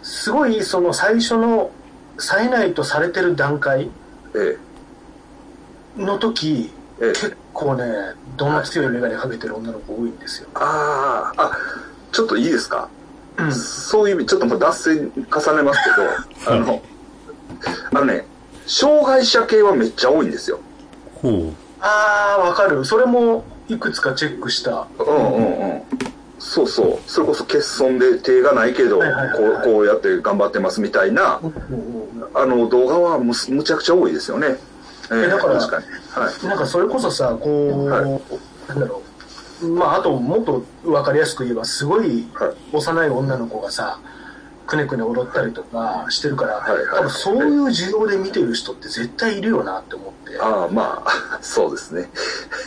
[0.02, 1.70] すごいその最初の
[2.16, 3.90] 冴えないとされてる段階
[4.34, 4.56] え
[5.98, 7.84] の時、ええ結構ね、
[8.38, 10.48] どの強い眼鏡かけてる女の子多いんですよ。
[10.54, 11.58] ああ、あ、
[12.12, 12.88] ちょっといいですか？
[13.36, 13.52] うん。
[13.52, 16.82] そういう意味、ちょっともう脱線重ねますけど、あの、
[17.92, 18.24] あのね、
[18.66, 20.60] 障害者系はめっちゃ多いんですよ。
[21.28, 22.84] ほあー、わかる。
[22.84, 24.86] それもいくつかチェックした。
[24.98, 25.82] うんうんうん。
[26.38, 27.10] そうそう。
[27.10, 31.40] それこそ欠損で手がないけど、こうこうやって頑張ってますみたいな、
[32.34, 34.56] あの動画はむすむちゃくちゃ多いですよね。
[35.12, 35.86] ええだから確かに。
[36.10, 36.46] はい。
[36.46, 38.20] なんかそれこそさ、こう、はい
[38.68, 39.02] なんだろ
[39.62, 39.68] う。
[39.68, 43.98] まあ、あともっとわかりやすく言えば、すごいはい幼い女の子がさ、
[44.66, 50.03] くねくね踊ったりとかしてるから、はいはい多分そういう需要で見てる人って絶対いるよなって思って、
[50.40, 52.08] ああ、まあ、 そうですね。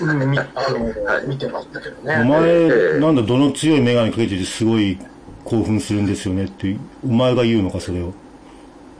[0.01, 1.99] うんみあの、 はい見てましたけどう。
[2.03, 2.23] おね。
[2.23, 4.97] 前、ええなんだ、どの強いメガネかけててすごい
[5.43, 8.13] 興奮するんですよねって、お前が言うのか、それを。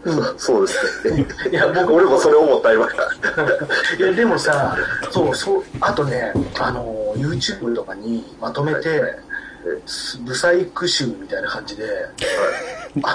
[0.37, 1.25] そうですね。
[1.51, 2.85] いや、僕俺もそれ思った、今。
[2.85, 4.77] いや、でもさ、
[5.11, 9.17] そう、そう、あとね、あの、YouTube とかにまとめて、
[10.25, 11.85] ブサイク集みたいな感じで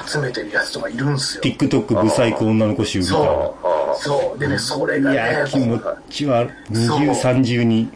[0.06, 1.42] 集めてるやつとかいるんすよ。
[1.42, 3.18] TikTok ブサイク女の子集みたいな。
[3.18, 3.66] そう。
[3.66, 4.38] あそう。
[4.38, 7.90] でね、それがいや気持ちは、二重三重に。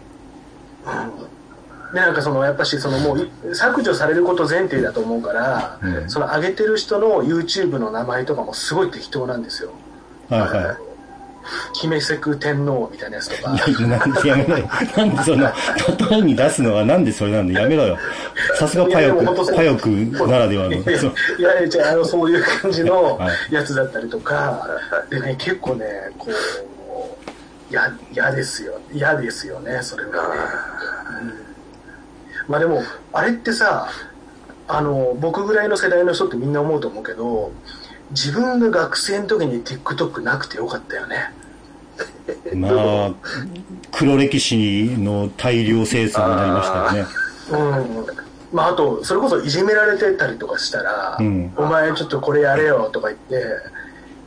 [1.92, 9.70] でなんかそのやっぱしそのもう削除されること前提だと思うから、うんその上げてる人の YouTube の名前とかもすごい適当なんですよ
[10.28, 10.78] はいは
[11.74, 13.50] 姫セク天皇みたいなやつとか。
[13.50, 14.68] なんでやめろよ。
[14.96, 15.52] なんでその、
[16.10, 17.98] 例えに出すのはなんでそれなんでやめろよ。
[18.58, 19.88] さすがパヨク、パヨク
[20.26, 20.72] ならではの。
[20.72, 21.14] いやそう。
[21.38, 21.50] いや
[21.86, 23.54] ああのそういう感じのはい。
[23.54, 24.66] やつだったりとか、
[25.10, 25.84] でね結構ね
[26.18, 26.28] こ
[27.70, 28.80] うや嫌ですよ。
[28.92, 30.18] 嫌ですよねそれはね、
[31.22, 31.32] うん。
[32.48, 32.82] まあでも
[33.12, 33.88] あれってさ
[34.68, 37.52] あの僕ぐらいの世代の人ってみんな思うと思うけど
[38.10, 41.32] 自分が学生の時に TikTok なくてよかったよね。
[42.54, 43.14] まあ、
[43.92, 47.06] 黒歴史の大量生産になりましたよね。
[47.50, 47.56] う
[48.02, 48.06] ん。
[48.52, 51.52] まああとそれこそいじめられてたりとかしたら、うん。
[51.56, 53.44] お前ちょっとこれやれよとか言って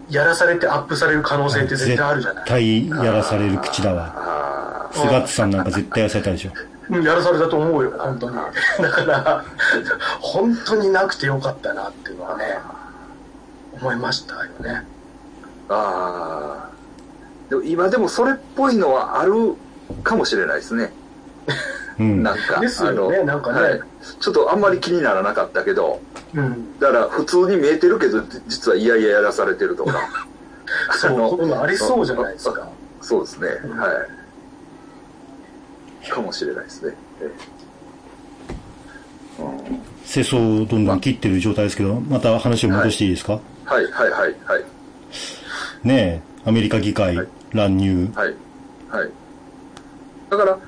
[0.10, 2.84] やらされてアップされる可能性って絶対あるじゃない？
[2.84, 4.14] 絶対やらされる口だわ。
[4.16, 6.52] あ菅津さんなんか絶対やらされたでしょ。
[6.90, 7.04] うん。
[7.04, 8.36] やらされたと思うよ本当に。
[8.36, 9.46] だから
[10.22, 12.46] 本当になくてよかったなっていうのはね
[13.82, 14.86] 思いましたよね。
[15.70, 16.70] あああ
[17.50, 19.56] でも今でもそれっぽいのはある
[20.04, 20.92] かもしれないですね。
[22.00, 22.22] うん。
[22.24, 23.62] なんかですよねあのなんかね。
[23.62, 23.82] はい。
[24.20, 26.00] ちょっとあんまり気にならなかったけど
[26.36, 26.80] うん。
[26.80, 29.94] だから普通に見えてるけど実はいやいややらされてるとか。
[30.98, 32.68] そうあのこういうのありそうじゃないですか。
[33.02, 33.78] そうですね、うん。
[33.80, 33.90] はい。
[36.10, 36.96] かもしれないですね、
[40.06, 44.12] 世相をどんどん切ってる状態ですけど、また話を戻していいですか、はいはいはい
[44.46, 44.64] はい
[45.84, 48.10] ねえ、アメリカ議会はい乱入。
[48.16, 48.36] はい
[48.90, 49.10] はい
[50.30, 50.60] だから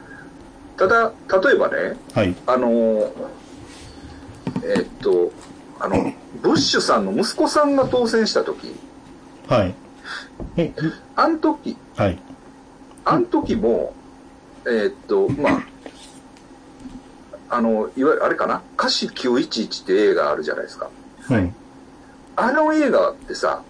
[0.78, 1.12] ただ
[1.44, 2.36] 例えばねはい。
[2.48, 3.12] あのー
[4.64, 5.32] えーっと
[5.80, 8.76] あのブッシュさんの息子さんが当選した時
[9.48, 9.74] はい。
[10.58, 10.74] え、
[11.16, 12.20] あん時はい。
[13.06, 13.94] あん時も
[14.66, 15.62] えーっとまあ
[17.58, 20.90] あのいわゆるあれかな「歌詞911」って映画あるじゃないですか
[21.30, 21.56] うん。
[22.36, 23.62] あの映画ってさ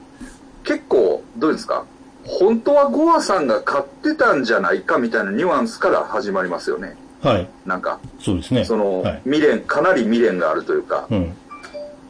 [0.64, 1.86] 結構どうですか？
[2.24, 7.48] 本当はゴアさんが買ってたんじゃないかみたいなニュアンスから始まりますよねはい。
[7.66, 8.64] なんかそうですね。
[8.64, 9.22] その、はい。
[9.24, 11.34] 未練かなり未練があるというか、うん。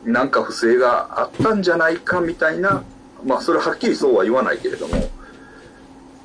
[0.06, 2.84] なんか不正があったんじゃないかみたいな、
[3.26, 4.96] まあそれはっきりそうは言わないけれども、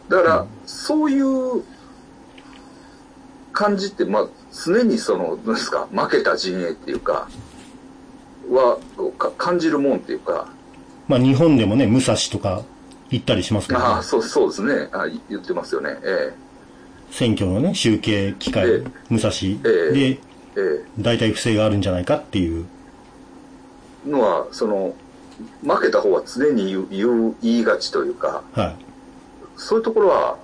[0.09, 1.63] だから、そういう
[3.53, 4.27] 感じって、まあ
[4.65, 7.29] 常にその、どうですか、負けた陣営っていうか、
[8.51, 8.79] は
[9.39, 10.49] 感じるもんっていうか、
[11.09, 12.63] まあ日本でもね、武蔵とか
[13.11, 14.89] 行ったりしますから、ああ、そうそうですね。
[14.93, 16.33] あ、言ってますよね、え
[17.11, 18.91] 選挙のね、集計機会、ええ。
[19.11, 19.31] 武蔵
[19.65, 20.19] えで、え
[20.57, 20.85] え。
[20.99, 22.67] 大体不正があるんじゃないかっていう。
[24.07, 24.95] えのは、その、
[25.63, 28.77] 負けた方は常に言う言う言いがちというか、はい。
[29.57, 30.39] そういうところは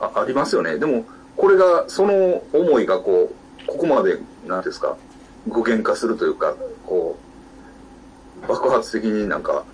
[0.00, 0.78] あありますよね。
[0.78, 1.04] でも、
[1.36, 4.96] これが、その思いがこう、ここまで、なんですか、
[5.46, 6.54] 具現化するというか、
[6.86, 7.29] こう、
[8.48, 9.64] 爆発的になんか、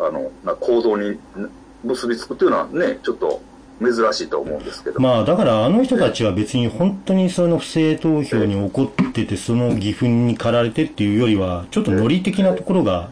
[0.00, 1.48] あの、な行動にな
[1.84, 3.40] 結びつくというのはね、ちょっと
[3.80, 5.00] 珍しいと思うんですけど。
[5.00, 13.10] まあだからあの人たちは別に本当にその不正投票に起こってて、その義憤に駆られてっていうよりは、ちょっとノリ的なところが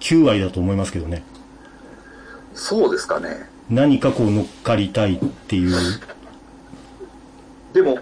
[0.00, 1.22] 9割だと思いますけどね。
[2.54, 3.48] そうですかね。
[3.70, 5.76] 何かこう乗っかりたいっていう。
[7.72, 7.98] でも、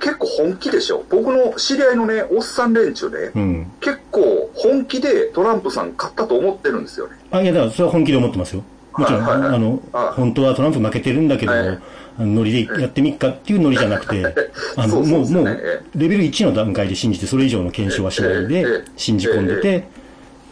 [0.00, 1.04] 結構本気でしょ。
[1.10, 3.72] 僕の知り合いのね、おっさん連中で、うん。
[3.80, 7.16] 結構本気でトランプさん勝ったと思ってるんですよね。
[7.30, 8.62] あ、いや、だからそれは本気で思ってますよ。
[8.96, 11.78] もちろん、はいはいはいあの、はい本当はトランプ負けてるんだけども、はい
[12.18, 19.82] ノリでやってみっかっていうノリじゃなくて、あの、そうそうもう、もそうレベル1の段階で信じて、それ以上の検証はしないえええでえ、信じ込んでて、っ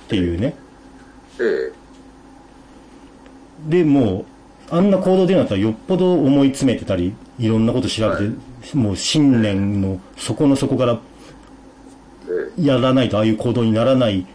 [0.08, 0.54] ていうね。
[1.40, 1.72] え
[3.68, 4.35] で、もう、
[4.70, 8.30] あんな行動でなったらよっぽど思い詰めてたり、いろんなこと調べて、は
[8.74, 10.98] もう信念の底の底から
[12.28, 12.64] ええ。
[12.64, 14.26] やらないとああいう行動にならない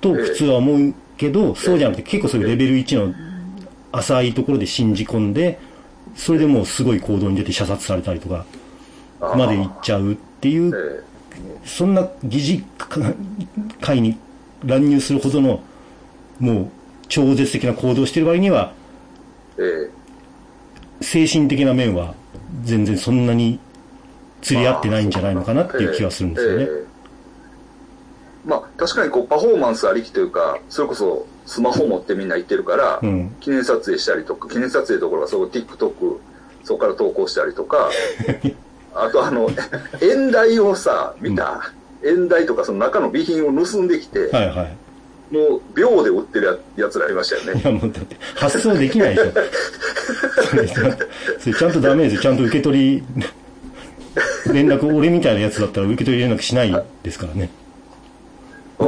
[0.00, 3.14] と普通は思うけど、そうじゃなくて結構そういうレベル1の
[3.92, 5.58] 浅いところで信じ込んで、
[6.16, 8.46] それでもうすごい行動に出て射殺されたりとか、
[9.20, 11.04] まで行っちゃうっていう、え
[11.64, 12.64] そんな疑似
[13.80, 14.16] 会に
[14.64, 15.62] 乱入するほどの、
[16.38, 16.68] もう
[17.08, 18.83] 超絶的な行動をしてる割には、ええ
[21.00, 22.14] 精神的な面は
[22.62, 23.58] 全然そんなに
[24.42, 26.62] 釣り合ってないんじゃないのかなっていう気はするんですよね。
[26.64, 26.66] え。
[26.68, 26.84] え。
[28.46, 33.36] まあ確かにこうパフォーマンスありきというかそれこそスマホ持ってみんな行ってるから、うん。
[33.40, 36.18] 記念撮影したりとか記念撮影どころかそこ TikTok
[36.62, 37.90] そこから投稿したりとか
[38.94, 39.50] あとあの
[40.00, 41.72] 演台をさ見た、
[42.04, 44.76] 演台とかその中の備品を盗んできて、はいはい。
[45.34, 49.32] もう秒で売ってるややつらありましたよねいやもうだって発送できないでしょ。
[50.48, 50.80] それそ
[51.50, 52.22] れちゃんとダメですよ。
[52.22, 53.02] ちゃんと受け取り、
[54.52, 57.50] 連絡、俺みたいなやつだったら受け取り連絡しないですからね。
[58.78, 58.86] うん。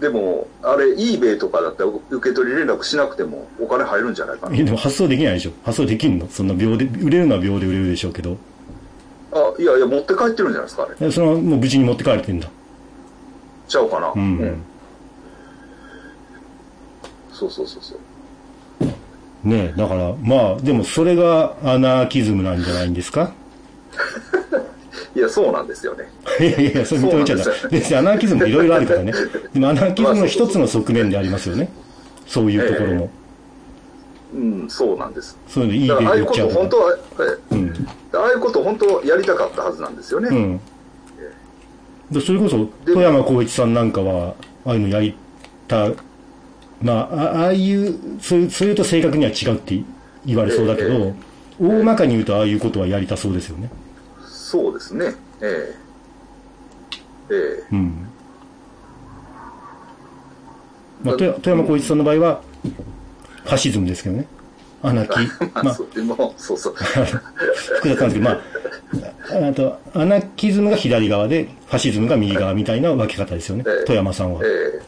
[0.00, 4.56] でも、あれ、eBay とかだったら受け取り連絡しなくてもお金入るんじゃないかな。
[4.56, 6.28] えでも発送できないでしょ発送できんの？
[6.28, 8.36] そんな秒で、売れるのは秒で売れるでしょうけど。
[9.32, 11.06] あ、いやいや、持って帰ってるんじゃないですか、あれ。
[11.06, 12.50] えその、もう無事に持って帰れてんだ。
[13.70, 14.12] ちゃうかな。
[14.14, 14.62] うん
[17.32, 19.48] そうそうそうそう。
[19.48, 23.32] ねえ、だから、まあ、でもそれがアナーキズムなんじゃないんですか？
[25.16, 26.04] いや、そうなんですよね。
[26.38, 27.44] いやいやそれ認めちゃった。
[27.50, 29.12] です別にアナーキズムいろいろあるからね。
[29.54, 31.70] でもアナーキズムの一つの側面でありますよね。
[32.26, 33.10] そういうところも。
[34.34, 35.38] うん、そうなんです。
[35.48, 36.60] そういうのいいだから、ああいで言っちゃうとか。
[36.62, 37.88] うこと本当は、えうん。
[38.12, 40.28] ああいうこと本当はやりたかったはずなんですよね。
[40.30, 40.60] うん。
[42.10, 45.14] でそれこそ、富山光一さんなんかは、ああいうのやり
[45.68, 45.90] た、
[46.82, 49.80] まあ、あああいう、そういう、そういうと正確には違うって
[50.26, 51.14] 言われそうだけど、
[51.60, 53.70] 大まかに言うとああいうことはやりたそうですよね。
[54.26, 55.14] そうですね。
[55.40, 55.74] え
[57.30, 58.06] えええうん。
[61.04, 62.42] まあ、富富山光一さんの場合は、
[63.44, 64.26] ファシズムですけどね。
[64.82, 65.18] アナキ、
[65.54, 66.74] まあ、まあ、そも、そうそう。
[67.82, 73.84] 複雑なんですけど、まあ、あと、アナキズムが左側で、ファシズムが右側みたいな分け方ですよねええ。
[73.84, 74.46] 富山さんはえ。
[74.46, 74.80] え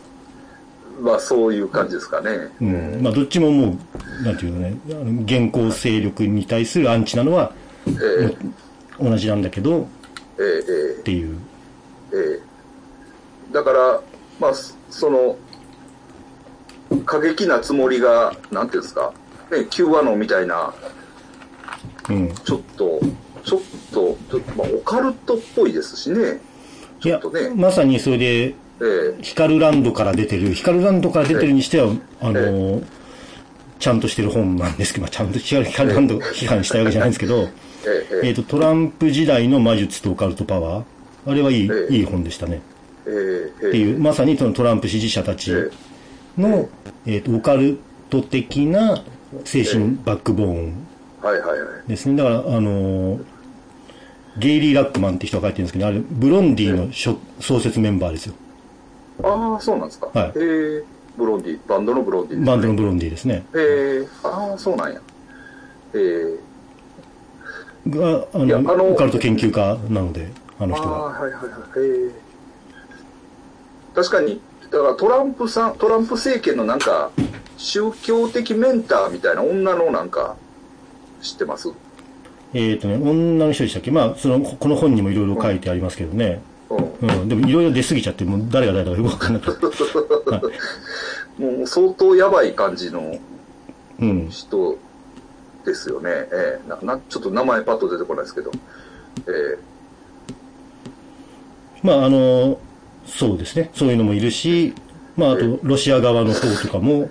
[1.00, 2.30] まあ、そういう感じですかね。
[2.60, 3.00] うん。
[3.02, 3.76] まあ、どっちもも
[4.20, 7.52] う、なんていうのね、あの現行勢力に対するアンチなのは
[7.88, 8.36] ええ
[9.02, 9.88] 同じなんだけど、
[10.38, 11.36] えええっていう。
[12.12, 12.52] えええ
[13.52, 14.00] だから、
[14.40, 15.36] まあ、そその、
[17.04, 19.12] 過激なつもりが、なんていうんですか、
[19.52, 20.72] ね、Q アノンみたいな、
[22.08, 22.34] うん。
[22.34, 23.00] ちょっと、
[23.44, 23.60] ちょっ
[23.92, 26.40] と、ちょっとまあ、オカルトっぽいですしね。
[27.04, 27.20] いや
[27.56, 28.54] まさにそれで、え
[29.18, 29.22] え。
[29.22, 32.82] ヒカルランドから出てる、ヒカルランドから出てるにしては、あの、
[33.78, 37.46] ちゃんとしてる本なんですけど、まあ、ちゃんとヒカルランド批判したわけじゃないんですけど、え
[38.22, 38.26] え。
[38.26, 38.30] ええ。
[38.30, 40.84] っと、トランプ時代の魔術とオカルトパワー、
[41.26, 41.96] あれはいい、ええ。
[41.96, 42.62] いい本でしたね。
[43.06, 43.66] ええ。
[43.66, 45.52] えっていう、まさにそのトランプ支持者たち
[46.38, 46.68] の、
[47.04, 47.78] えっと、オカル
[48.10, 49.02] ト的な
[49.44, 50.74] 精神バックボーン
[51.22, 51.88] はいはいはい。
[51.88, 52.16] ですね。
[52.16, 53.24] だから、あのー
[54.38, 58.34] ゲイリー・ラックマンって人が書いてるんですけど、あれ、ブロンディの初創設メンバーですよ。
[59.22, 60.06] ああ、そうなんですか。
[60.06, 60.84] はいええ
[61.18, 63.44] ブロンディ、バンドのブロンディねバンドのブロンディですね。
[63.54, 65.00] ええああ、そうなんや。
[65.92, 66.38] え
[67.86, 70.94] えが、あの、あのオカルト研究家なので、あのああ、人が。
[70.94, 71.50] はいはいはい。
[71.76, 72.10] ええ
[73.94, 74.40] 確かに、
[74.70, 77.10] だからトランプさん、トランプ政権のなんか、
[77.62, 80.36] 宗教的メンターみたいな女のなんか、
[81.22, 81.72] 知ってます？
[82.54, 83.92] えっ、とね、女の人でしたっけ？
[83.92, 86.42] まあ、その、この本にもいろいろ書いてありますけどね。
[86.68, 87.20] うん。
[87.20, 89.66] うん、でもいろいろ出過ぎちゃって、もう誰が誰だかよくわかんなくて。
[91.38, 93.16] もう相当やばい感じの
[94.00, 94.28] うん。
[94.28, 94.76] 人
[95.64, 96.10] ですよね。
[96.10, 98.50] ええななちょっと名前パッと出てこないですけど。
[99.28, 99.56] え
[101.82, 102.58] まあ、あの、
[103.06, 103.70] そうですね。
[103.72, 104.74] そういうのもいるし、
[105.16, 107.08] まあ、あと、ロシア側の方とかも、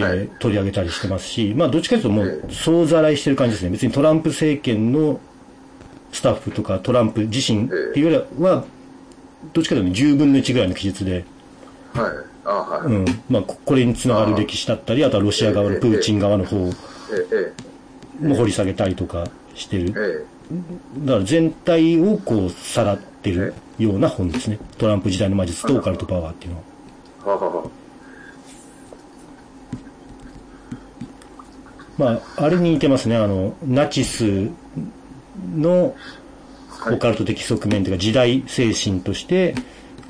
[0.00, 3.70] えーはい取り上げたりしてますし、まあ、どっちかというともえう、総ざらいしてる感じですね。
[3.70, 5.20] 別にトランプ政権の
[6.12, 8.64] スタッフとか、トランプ自身っていうよりは、
[9.52, 11.24] どっちかというと10分の1ぐらいの記述で、
[11.96, 12.10] えはい。
[12.44, 12.92] ああ、はい。
[12.92, 13.04] うん。
[13.28, 16.56] まあ、ここれにつながる歴史だったり、あとはロシア側のプーチン側の方
[18.20, 19.92] も掘り下げたりとかしてる。
[19.96, 20.34] ええ
[21.06, 24.58] だから全体をこう、さらってるような本ですね。
[24.76, 26.62] トランプ時代の魔術とオカルトパワーっていうのは。
[27.26, 27.83] えははは。
[31.98, 33.16] まあ、あれに似てますね。
[33.16, 34.50] あの、ナチス
[35.56, 35.94] の
[36.90, 39.54] オカルト的側面というか、時代精神として、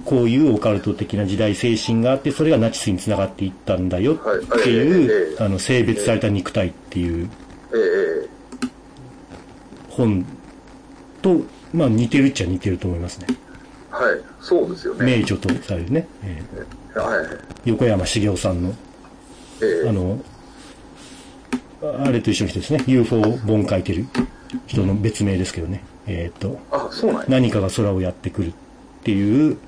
[0.05, 7.29] こういうオカルト的な時代精神があって、それがナチスにつながっていったんだよっていう、あの、性別された肉体っていう
[9.89, 10.25] 本
[11.23, 11.41] と、
[11.73, 13.27] まあ似てるっちゃ似てると思いますね。
[13.31, 14.21] えはい。
[14.41, 15.05] そうですよね。
[15.07, 16.07] 名著とされるね。
[16.23, 17.27] えーはい。
[17.65, 18.73] 横山茂雄さんの、
[19.61, 20.21] ええあの、
[22.05, 22.85] あれと一緒の人ですね。
[22.87, 24.07] UFO 本書いてる
[24.67, 25.85] 人の別名ですけどね。
[26.07, 27.27] えっ、と、あ、そうなんや。
[27.29, 28.53] 何かが空をやってくるっ
[29.03, 29.59] ていう、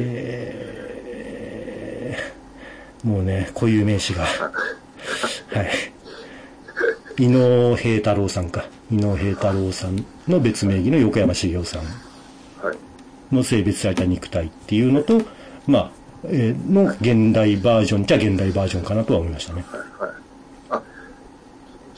[0.00, 0.66] え
[3.04, 4.24] えもうね、固有名詞が、
[5.48, 5.70] はい。
[7.18, 8.66] 伊能平太郎さんか。
[8.90, 11.82] 伊能平太郎さんの別名義の横山茂雄さん
[12.64, 12.76] はい。
[13.34, 15.22] の性別された肉体っていうのと、
[15.66, 15.90] まあ、
[16.24, 19.64] えーの現代バージョンじゃ現代バージョンかなとは思いましたね。
[19.98, 20.10] はい。
[20.10, 20.29] はい。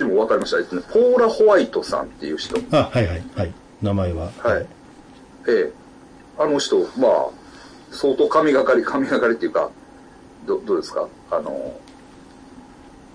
[0.03, 0.59] あ、でも分かりました。
[0.59, 2.57] えっとね、ポーラ・ホワイトさんっていう人。
[2.76, 3.53] あ、はいはい、はい。
[3.82, 4.30] 名前は。
[4.38, 4.66] はい。
[5.48, 5.72] ええ
[6.38, 7.28] あの人、まあ、
[7.90, 9.70] 相当神がかり、 神がかりっていうか、
[10.46, 11.07] どどうですか？
[11.30, 11.74] あの、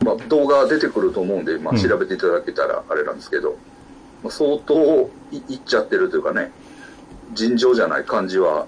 [0.06, 3.58] まあ、動画出てくると思うんで、まあ、うん調べていただけたらあれなんですけど、
[4.24, 6.52] まあ相当いいっちゃってるというかね、
[7.34, 8.66] 尋常じゃない感じは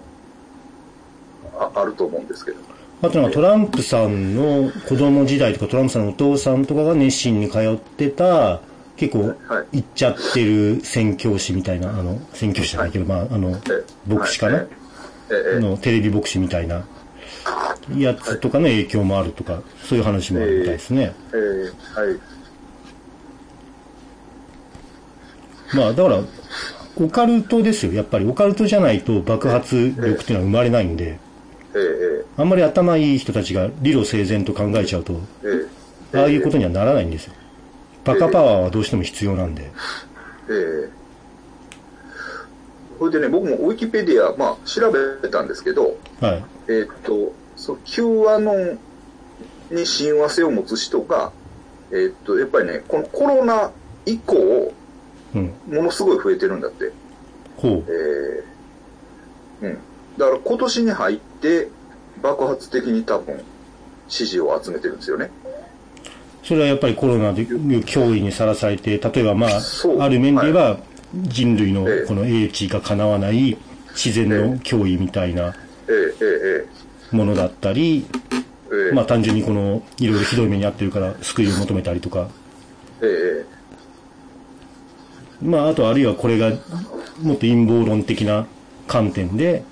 [1.57, 2.57] ああると思うんですけど。
[3.01, 8.59] あとなんかトランプさんの子供時代とかトランプさんのお父さんとかが熱心に通ってた、
[8.97, 9.77] 結構はい。
[9.77, 13.53] 行っちゃってる宣教師みたいな、あの、宣教師じゃないけど、まあ、あのえ、
[14.05, 14.65] 牧師かな、
[15.59, 16.85] のテレビ牧師みたいな
[17.95, 21.13] やつとかの影響もあるとか、そういう話もあるみたいですね。
[21.33, 21.99] ええ。
[22.01, 22.19] はい。
[25.73, 26.21] まあ、だから、
[26.97, 28.25] オカルトですよ、やっぱり。
[28.25, 31.28] オカルトじゃないと爆発力っていうのは生まれないんで、ええ
[32.37, 35.13] あんまり頭いい人たちが理路整然と考えちゃうと、
[36.13, 37.33] ああいうことにはならないんですよ。
[38.03, 39.63] バカパワーはどうしても必要なんで。
[39.63, 40.99] ええ
[42.99, 46.43] それでね、僕もウィキペディア、まあ、調べたんですけど、はい。
[46.67, 48.77] えーっと、そう、Q アノン
[49.71, 51.31] に親和性を持つ人が、
[51.91, 53.71] えーっと、やっぱりね、このコロナ
[54.05, 54.73] 以降、
[55.33, 55.53] うん。
[55.67, 56.91] ものすごい増えてるんだって。
[57.55, 59.77] ほえーうん。
[60.17, 61.69] だから今年に入って、
[62.21, 63.41] 爆発的に多分、
[64.07, 65.29] 支持を集めてるんですよね。
[66.43, 66.47] う。
[66.47, 69.59] それはやっぱりコロナで脅威にさらされて、例えばまあ
[69.99, 70.79] ある面で言えば、
[71.13, 72.07] 人類のええ。
[72.07, 73.57] この英知が叶わない
[73.93, 75.55] 自然の脅威みたいな
[77.11, 78.05] ものだったり、
[78.93, 82.29] まあ単純にこの、いろいろひどい目に遭ってるから救いを求めたりとか、
[83.01, 83.45] ええ。
[85.41, 86.49] まああとあるいはこれが
[87.21, 88.45] もっと陰謀論的な
[88.87, 89.63] 観点で、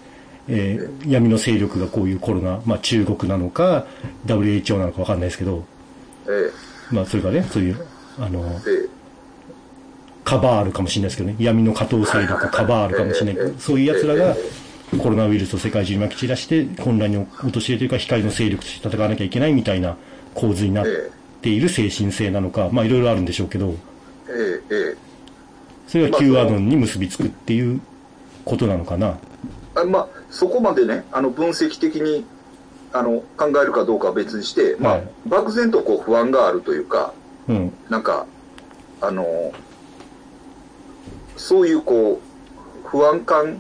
[0.47, 3.85] えー闇の勢力がこういうコロナ、まあ中国なのか、
[4.25, 5.65] WHO なのかわかんないですけど、
[6.27, 6.51] え
[6.91, 7.85] まあそれからね、そういう、
[8.19, 8.89] あの、ええ。
[10.23, 13.53] カバールかもしれないですけどね、闇の下等勢力カバールかもしれない。
[13.57, 14.35] そういう奴らがえ
[14.97, 19.97] コロナウイルスを世界中に撒き散らして混乱に陥れているから光の勢力として戦わなきゃいけないみたいな
[20.33, 20.85] 構図になっ
[21.41, 23.75] ている精神性なのか、まあいろいろあるんでしょうけど、
[24.29, 24.97] ええええ。
[25.87, 27.81] それが Q アノンに結びつくっていう
[28.45, 29.17] ことなのかな。
[29.79, 32.25] あまあ、そこまでね、あの分析的に
[32.93, 37.13] あの考えるかどうかは別にして、まあはい漠然とこう不安があるというか、
[37.47, 37.73] うん。
[37.89, 38.25] なんか、
[39.01, 39.53] あの、
[41.35, 42.21] そういうこ
[42.85, 43.59] う、不安感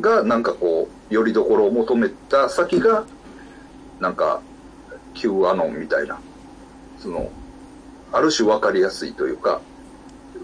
[0.00, 3.04] がなんかこう、よりどころを求めた先が、
[4.00, 4.40] なんか、
[5.14, 6.18] Q アノンみたいな、
[6.98, 7.30] その、
[8.12, 9.60] ある種分かりやすいというか、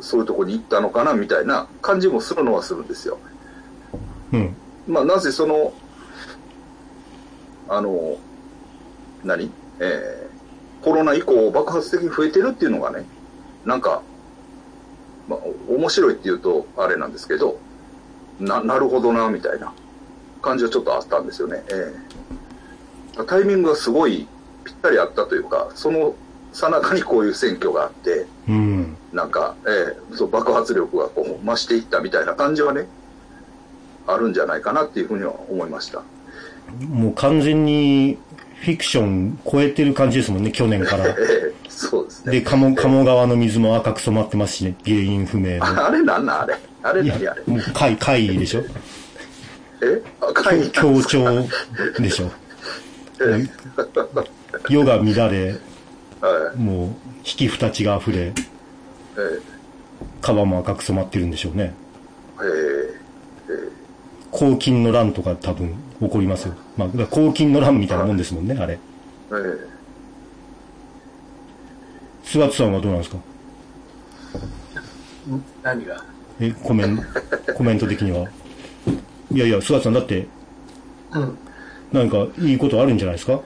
[0.00, 3.18] そういうとこに行ったのかなみたいな感じもするのはするんですよ。
[4.32, 4.56] うん。
[4.86, 5.72] まあ、なぜその、
[7.68, 8.16] あの、
[9.24, 9.50] 何？
[9.80, 10.32] えー
[10.82, 13.04] コロナ以降爆発的に増えてるっていうのがね、
[13.64, 14.02] なんか、
[15.28, 17.60] まあ、お面白いっていうとあれなんですけど、
[18.40, 19.72] な、なるほどな、みたいな
[20.42, 21.62] 感じはちょっとあったんですよね。
[21.70, 21.94] え
[23.16, 24.26] えタイミングがすごい
[24.64, 26.16] ぴったりあったというか、その
[26.52, 28.96] さなかにこういう選挙があって、うん。
[29.12, 32.88] なんか、ええそう爆発力がこう増していったみたいな感じはね、
[34.06, 36.02] あるんじゃないかなっていうふうには思いました。
[36.88, 38.18] もう完全に
[38.62, 41.06] フィクション超えてる感じですもんね、去年から。
[41.10, 42.32] ええそうですね。
[42.32, 45.86] で、鴨、鴨川の水も赤く染まってますしね、原因不明の。
[45.86, 48.62] あれなんなんあれあれ何あれ、もう怪、怪異でしょ
[49.82, 50.00] え？
[50.20, 51.24] 赤い強調
[51.98, 52.30] でしょ
[53.20, 53.44] え
[54.70, 55.56] 世が乱れ、
[56.20, 56.86] はいもう、
[57.18, 58.32] 引き二ちが溢れ、え
[60.20, 61.74] 川も赤く染まってるんでしょうね。
[62.44, 62.94] え
[64.32, 66.54] 黄金の乱とか多分起こりますよ。
[66.76, 68.74] まあ、だ黄金の乱みたいなもんですもんね、あれ。
[68.74, 68.78] え
[69.32, 69.72] え
[72.24, 73.18] 菅津さんはどうなんですか？
[75.62, 76.02] 何が？
[76.40, 76.98] え、コメン、
[77.54, 78.26] コメント的には。
[79.32, 80.26] いやいや、菅津さんだって、
[81.12, 81.38] うん。
[81.92, 83.40] なんかいいことあるんじゃないですか？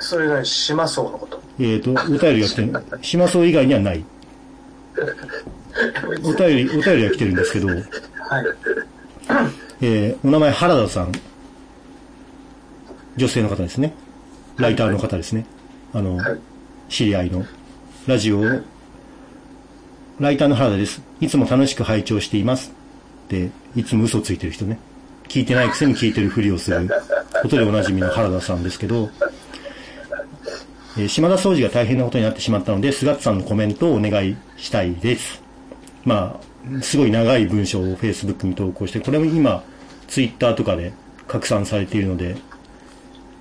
[0.00, 1.40] それが島荘のこと。
[1.58, 2.68] えっ、と、お便りが来て、
[3.00, 4.04] 島荘以外にはない。
[6.24, 7.68] お便り、お便りが来てるんですけど、
[8.28, 8.46] はい。
[9.80, 11.12] えーお名前原田さん。
[13.16, 13.94] 女性の方ですね。
[14.56, 15.46] ライターの方ですね。
[15.92, 16.38] あの、はい。
[16.88, 17.44] 知り合いの。
[18.06, 18.44] ラジオを、
[20.20, 21.00] ライターの原田です。
[21.20, 22.72] いつも楽しく拝聴しています。
[23.28, 24.78] で、いつも嘘ついてる人ね。
[25.28, 26.88] 聞いてないくせに聞いてるふりをする
[27.42, 29.10] ことでおなじみの原田さんですけど、
[30.96, 35.42] えー島田総司が大変なことになってしまったので、菅津さんのコメントをお願いしたいです。
[36.04, 39.62] まあ、すごい長い文章を Facebook に投稿して、これも今、
[40.08, 40.92] Twitter とかで
[41.28, 42.36] 拡散されているので、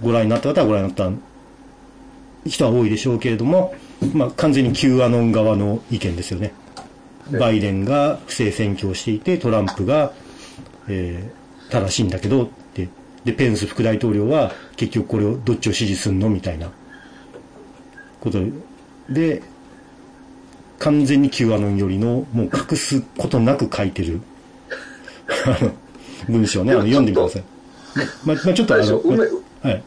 [0.01, 1.11] ご覧になった方はご覧になった
[2.45, 3.74] 人は多いでしょうけれども、
[4.13, 6.53] まあ、完全に Q アノン側の意見ですよね。
[7.39, 10.11] バイデンが不正選挙をしていて、トランプが、
[10.88, 11.43] えー
[11.74, 12.88] 正しいんだけどって、
[13.26, 16.71] で、ペンス副大統領は結局これをどっちを支持すんのみたいな
[18.19, 18.39] こと
[19.09, 19.41] で、
[20.80, 24.21] 完全に Q アノンよりの、もう隠すことなく書いてる、
[25.45, 25.71] あの、
[26.28, 27.43] 文章ね、あの、読んでみてください。
[28.26, 29.17] ま、まあ、ちょっとあの、梅
[29.61, 29.84] はい。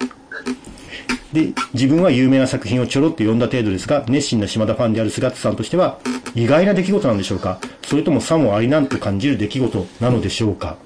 [1.33, 5.99] で、自分は有名な作品をちょろっと読んだ程度ですが、熱心な島田ファンである姿さんとしては、
[6.35, 7.59] 意外な出来事なんでしょうか？
[7.85, 10.77] それともさもありなんと感じる出来事なのでしょうか？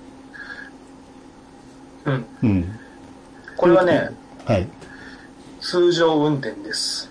[2.04, 2.24] うん。
[2.42, 2.78] うん。
[3.56, 4.10] これはね、
[4.44, 4.66] はい。
[5.60, 7.09] 通常運転です。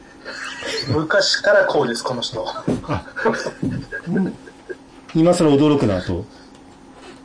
[0.90, 2.46] 昔からこうです、この人。
[5.16, 6.26] 今更驚くなと。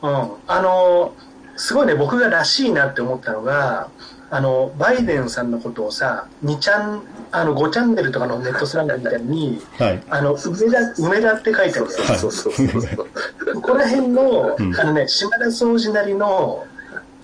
[0.02, 0.30] うん。
[0.46, 1.12] あの、
[1.57, 3.88] すごいね、僕がらしいなって思ったのが、
[4.30, 10.02] あの、バイデンさんのことをさ、2チャン、あの、5チャンネルとかのネットスラングみたいに、はい。
[10.11, 12.05] あの、梅田、梅田って書いてあるんだよ。
[12.05, 13.09] はいそうそうそうそう。
[13.55, 16.66] ここら辺の、んあのね、島田総司なりの、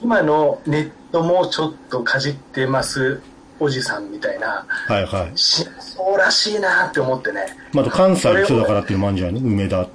[0.03, 3.21] 今のネットもちょっとかじってます、
[3.61, 5.39] おじさんみたいな、はいはい。
[5.39, 7.47] しそうらしいなって思ってね。
[7.73, 9.41] まあ、あと関西の人だからっていうのもあるんじゃない？
[9.41, 9.89] の梅田っ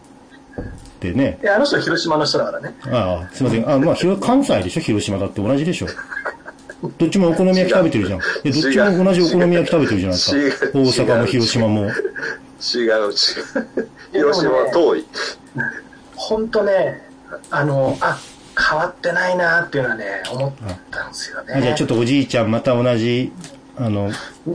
[0.99, 1.38] てね。
[1.41, 2.76] で、あの人広島の人だからね。
[2.86, 3.70] ああ、すいません。
[3.70, 4.82] あまあ、関西でしょ？
[4.82, 5.88] 広島だって同じでしょ？
[6.99, 8.20] どっちもお好み焼き食べてるじゃん。
[8.43, 10.68] でどっちも同じお好み焼き食べてるじゃないですか。
[10.78, 10.84] 大
[11.16, 11.82] 阪も広島も。
[11.86, 13.11] 違う違う。
[14.13, 15.05] 広島は遠い。
[16.16, 17.01] ほんとね、
[17.49, 18.18] あの、あ、
[18.58, 20.53] 変わってないなっていうのはね、思っ
[20.89, 21.53] たんですよね。
[21.56, 23.32] あじゃあちょっとおじいちゃんまた同じ、
[23.78, 24.12] あの、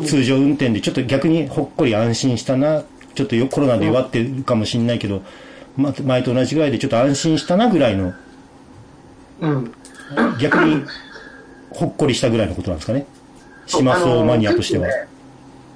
[0.06, 2.82] 通常運転でちょっと逆にほっこり安心したな。
[3.14, 5.22] ちょっとよコロナで弱ってるかもしんないけど、
[5.76, 8.14] ま、前と同じぐらいでちょっと安心したなぐらいの、
[9.40, 9.74] うん。
[10.40, 10.84] 逆に
[11.70, 13.06] ほっこりしたぐらいのことなんですかね。
[13.66, 14.88] 島層マニアとしては。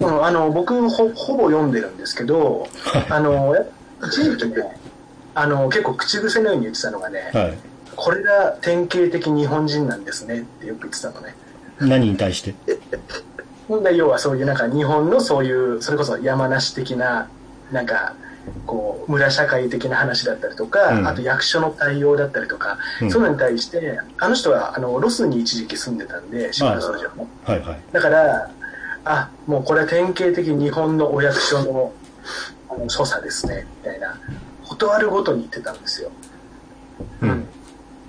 [0.00, 2.66] うん、あの、僕ほ、ほぼ読んでるんですけど、
[3.08, 3.54] あの、
[4.06, 4.76] 一時期ね、
[5.34, 7.58] あの、結構口癖のように言ってたのがね、はい。
[7.96, 11.34] これが典型的日本人なんですねってよく言ってたのね。
[11.80, 12.54] 何に対して？
[13.68, 17.28] 本来要はそういうなんか日本のそういう、それこそ山梨的な、
[17.72, 18.14] なんか、
[18.66, 27.80] こう、村社会的な話だったりとか、うんあと役所の対応だったりとか、うんそういうのに対して、あの人はあのロスに一時期住んでたんで、島田総司はいはい。
[27.92, 28.50] だから、
[29.06, 31.92] あ、もうこれは典型的日本のお役所の
[32.68, 34.18] あの所作ですね、みたいな、
[34.68, 36.10] 断るごとに言ってたんですよ。
[37.22, 37.43] うん。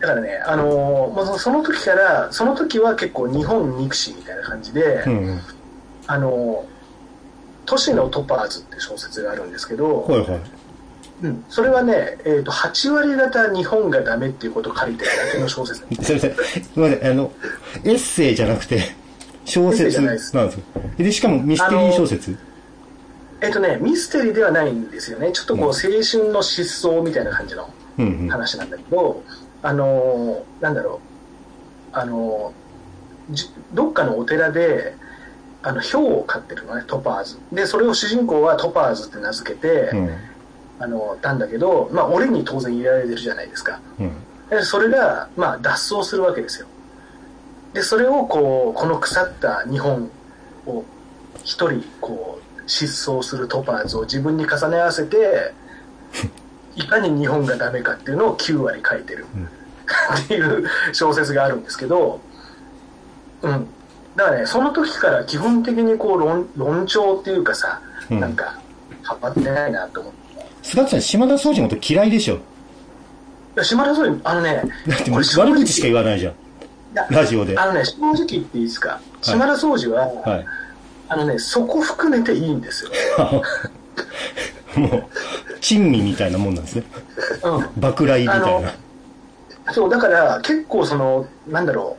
[0.06, 5.42] だからね、あのーもうそその時から、その時は結構日本憎しみたいな感じで、うんうん。
[6.08, 6.76] あのー
[7.66, 10.42] 都市のトパーズって小説があるんですけど、はいはい。
[11.24, 16.36] うん、それはね、えー、と8割方日本がダメっていうことを書いてるだけの小説 すいません。
[16.36, 17.12] すいません。
[17.12, 17.32] あの、
[17.84, 18.96] エッセイじゃなくて、
[19.46, 20.64] 小説じゃないですなんですよ。
[20.98, 22.38] で、しかもミステリー小説？
[23.42, 25.32] えっ、とね、ミステリーではないんですよね。
[25.32, 28.28] ちょっとこう、青春の疾走みたいな感じのうんうん。
[28.28, 29.24] 話なんだけど、
[29.62, 31.02] あのーなんだろ
[31.94, 32.54] う、あの
[33.74, 34.96] どっかのお寺で、
[35.64, 37.40] あの、ヒョウを飼ってるのね、トパーズ。
[37.52, 40.10] で、それを主人公はトパーズって名付けて、うん。
[40.78, 43.80] あの、たんだけど、まあ、檻に当然入れられてるじゃないですか。
[44.00, 44.12] うん。
[44.50, 46.68] でそれが、まあ、脱走するわけですよ。
[47.74, 50.12] で、それをこう、この腐った日本
[50.68, 50.84] を
[51.44, 55.54] 一人、こう、失踪するトパーズを自分に重ね合わせて、
[56.76, 59.26] いかに日本がダメかっていうのを9割書いてる、
[60.24, 62.20] っていう小説があるんですけど、
[63.42, 63.68] うん。
[64.16, 68.60] だからね、その時から基本的にこう論、論調っていうかさ、うんなんか、
[69.08, 70.20] 変わってないなと思って。
[70.64, 72.36] 菅田さん、島田総司のこと嫌いでしょ。
[72.36, 72.40] い
[73.56, 76.36] や島田総理、あのね、だって悪口しか言わないじゃん。
[77.10, 77.56] ラジオで。
[77.56, 80.46] はあのね、正直言っていいですか、島田総司は、い。
[81.08, 82.92] あのね、そこ含めていいんですよ。
[84.76, 86.84] もう、珍味みたいなもんなんですね。
[87.44, 87.82] うん。
[87.82, 89.74] 爆雷みたいあな。
[89.74, 91.98] そう、だから結構その、なんだろ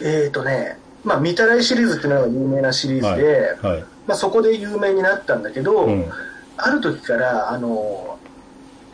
[0.00, 3.76] う、えっ、ー、とね、まあ、見たらいシリーズっていうのが有名なシリーズで、はい。
[3.76, 3.84] はい。
[4.06, 6.10] まあ、そこで有名になったんだけど、うん。
[6.56, 8.18] ある時から、あの、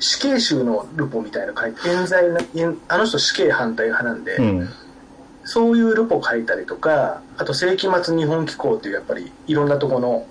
[0.01, 4.69] 死刑囚のルポみたいなの書いて、冤罪な、冤あの人死刑反対派なんで、うん。
[5.45, 10.27] そういうルポ書いたりとか、あと世紀末日本機構っていうやっぱりいろんなところの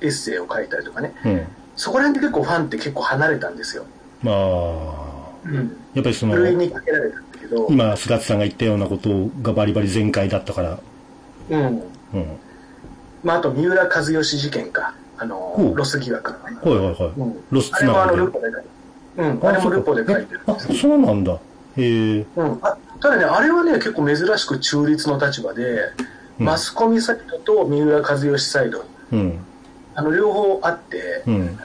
[0.00, 1.46] エッセイを書いたりとかね、うん。
[1.76, 3.84] そこら辺で結構ファンって結構離れたんですよ。
[4.22, 4.36] まあ、
[5.44, 5.76] うん。
[5.94, 10.78] やっぱりその、ふるいにかけられたんだけど、今、菅田さんが言ったようなことがバリバリ全開だったから。
[11.50, 11.60] うん。
[11.60, 11.82] うん。
[13.22, 16.58] まあ、あと三浦和義事件か、あのロス疑惑のね。
[16.62, 17.12] はいはいはい。
[17.16, 18.68] うんロスつながりでのルポで書いて
[19.18, 20.74] うん、あれもルポで書いてるんあですよ。
[20.74, 21.32] そうなんだ。
[21.32, 22.26] へえ。
[22.36, 29.38] うん、あただね、あれはね、結構珍しく中立の立場で、うんマスコミサイドと三浦和義サイド、うん。
[29.96, 31.58] あの両方あって、うん。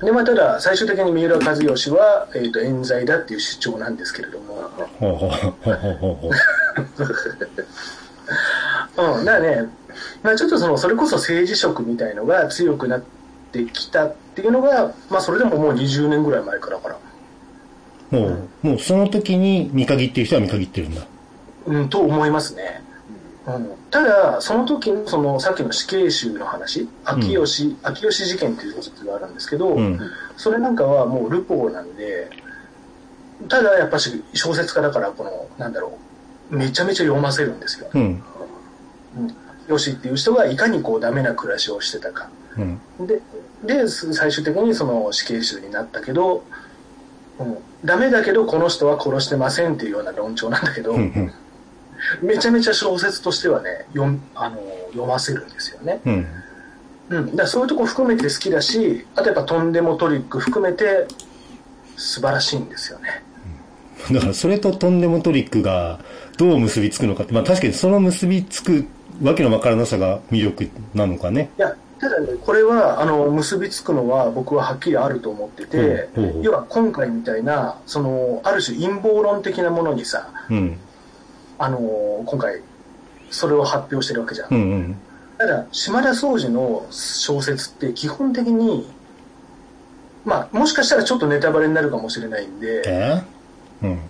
[0.00, 5.30] でまあ、ただ、最終的に三浦和義は、えー、と冤罪だっていう主張なんですけれども、ほ
[8.96, 9.68] うん、だからね、
[10.22, 13.02] まあ、ちょっとそのそれこそ政治色みたいのが強くなっ
[13.52, 16.98] てきたっていうのが、まあそれでももう20年ぐらい前からから。
[18.10, 18.26] も
[18.62, 21.06] う、もうその時に見限ってる人は見限ってるんだ。
[21.66, 22.82] うん、と思いますね。
[23.46, 30.00] うん、ただ、その時の、その、さっきの死刑囚の話、秋吉、秋吉事件っていう小説があるんですけど、うん。
[30.36, 32.30] それなんかはもうルポーなんで、
[33.48, 35.98] ただやっぱし小説家だから、この、なんだろ
[36.50, 37.88] う、めちゃめちゃ読ませるんですよ。
[37.92, 38.22] うん。
[39.68, 42.28] よしっていう人がいかにこうダメな暮らしをしてたか。
[42.56, 43.06] うん。
[43.06, 43.20] で、
[43.64, 46.44] で、最終的にその死刑囚になったけど、
[47.38, 50.98] うん、ダメだけどこの人は殺してませんっていうような論調なんだけど、うん。
[50.98, 51.32] うん。
[52.22, 54.56] めちゃめちゃ小説としてはね、読んあの
[54.88, 56.00] 読ませるんですよね。
[56.04, 56.26] うん。
[57.10, 57.36] うん。
[57.36, 61.06] だそういうとこ含めて好きだし、あとやっぱとんでもトリック含めて
[61.96, 63.22] 素晴らしいんですよね。
[64.12, 66.00] だからそれととんでもトリックが
[66.36, 68.86] どう結びつくのかって、まあ確かにその結びつく
[69.22, 71.50] わけのわからなさが魅力なのかね。
[71.58, 76.08] いや、ただね、これは、あの、結びつくのは僕ははっきりあると思ってて、
[76.42, 80.78] 要は今回みたいな、その、ある種陰謀論的なものにさ、うん。
[81.58, 82.60] あの、今回、
[83.30, 84.54] それを発表してるわけじゃん。
[84.54, 84.96] うんうん。
[85.38, 88.88] ただ、島田総司の小説って基本的に、
[90.24, 93.22] まあ、もしかしたらちょっとネタバレになるかもしれないんで、え
[93.82, 94.00] うん。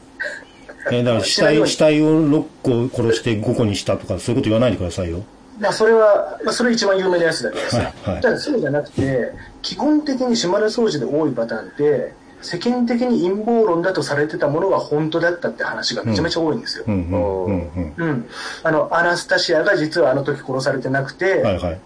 [0.93, 5.23] えだから 死体、死体を6個殺して5個にしたとかそういうこと言わないでくださいよ。
[5.59, 9.33] まあ、それは、まあ、それ一番有名なやつだけどさ、はいはいただそうじゃなくて、
[9.63, 12.13] 基本的に島田総司で多いパターンって、
[12.45, 16.85] 世間的に陰謀論だとされてたものが本当だったって話がめちゃめちゃ多いんですよ。
[16.87, 17.95] うんうんうんうん。
[17.97, 18.29] うん。
[18.63, 21.81] あの、アナスタシアが実はあの時殺されてなくて、はいはい。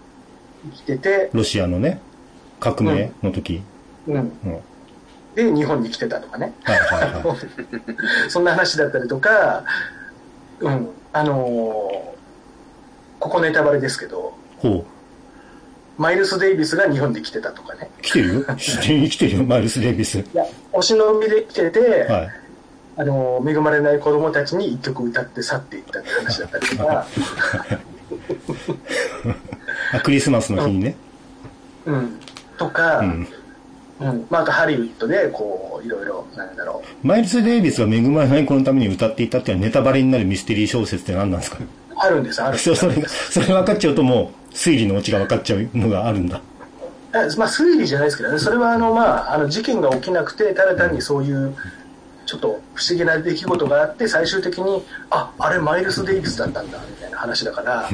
[0.71, 2.01] 生きてて、ロシアのね、
[2.59, 3.61] 革命の時。
[4.07, 4.15] うん。
[4.15, 4.33] うん。
[5.33, 6.53] で、日本に来てたとかね。
[6.63, 7.35] はいはいは
[8.27, 9.63] そんな話だったりとか、
[10.59, 10.89] うん。
[11.13, 12.09] あのー
[13.19, 14.33] ここネタバレですけど、
[14.63, 14.67] い。
[14.67, 14.85] ほう。
[15.99, 17.89] マイルス・デイビスが日本に来てたとかね。
[18.01, 18.45] 来てるよ。
[18.57, 20.17] 生きてるよ、マイルス・デイビス。
[20.19, 21.79] いや、お忍びで来てて、
[22.09, 22.29] はい。
[22.95, 27.05] あの、恵まれない子供たちに一曲歌って去っていったって話だったりとか、
[29.93, 30.95] あ、クリスマスの日にね。
[31.85, 32.19] うん、
[32.57, 33.27] とか、ううん、ん。
[34.29, 41.57] まあ、あとハリウッドで、こう、いろいろ、なんだろマイルス・デイビスが恵まれない子のために歌っていたっていうのはネタバレになるミステリー小説って何なんですか？
[41.59, 41.63] う、
[41.97, 42.69] あるんです、あるんです。
[42.75, 46.41] そそれが、それ分かっちゃうともう推理のオチが分かっちゃうのがあるんだ。
[47.11, 51.55] あまあ、推理じゃないですけどね、それはあの、まあ、あの事件が起きなくて、ただ単にそういう、
[52.25, 57.89] ちょっと不思議な出来事があって、最終的に、あ、あれマイルス・デイビスだったんだ、みたいな話だから、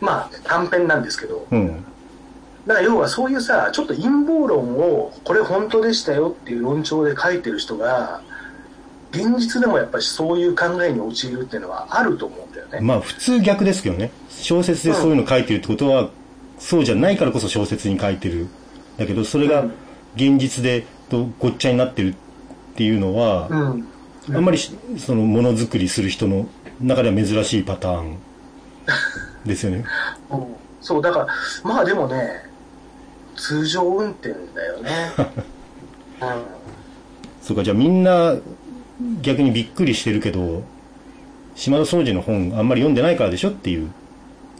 [0.00, 1.84] まあ、短編なんですけど、うん。
[2.66, 8.22] だから要はそういうさ、ちょっと陰謀論を、これ本当でしたよっていう論調で書いてる人が、
[9.12, 12.80] 現実でもやっぱりそういう考えに陥るっていうのはあると思うんだよね。
[12.80, 14.10] まあ普通逆ですけどね。
[14.28, 16.10] 小説でそういうの書いてるってことは、
[16.58, 18.48] そうじゃないからこそ小説に書いてる。
[18.96, 19.64] だけどそれが
[20.14, 22.14] 現実でとごっちゃになってるっ
[22.76, 23.86] ていうのは、うん。
[24.32, 26.46] あんまりしそのものづくりする人の
[26.80, 28.18] 中では珍しいパターン
[29.44, 29.84] ですよね。
[30.30, 30.46] うん
[30.80, 31.26] そう、だから、
[31.62, 32.42] まあでもね、
[33.36, 34.90] 通常運転だよね。
[36.22, 36.60] うん
[37.42, 38.34] そうか、じゃあみんな
[39.22, 40.62] 逆にびっくりしてるけど、
[41.54, 43.90] 島田総司の本あんまり読んでないからでしょっていう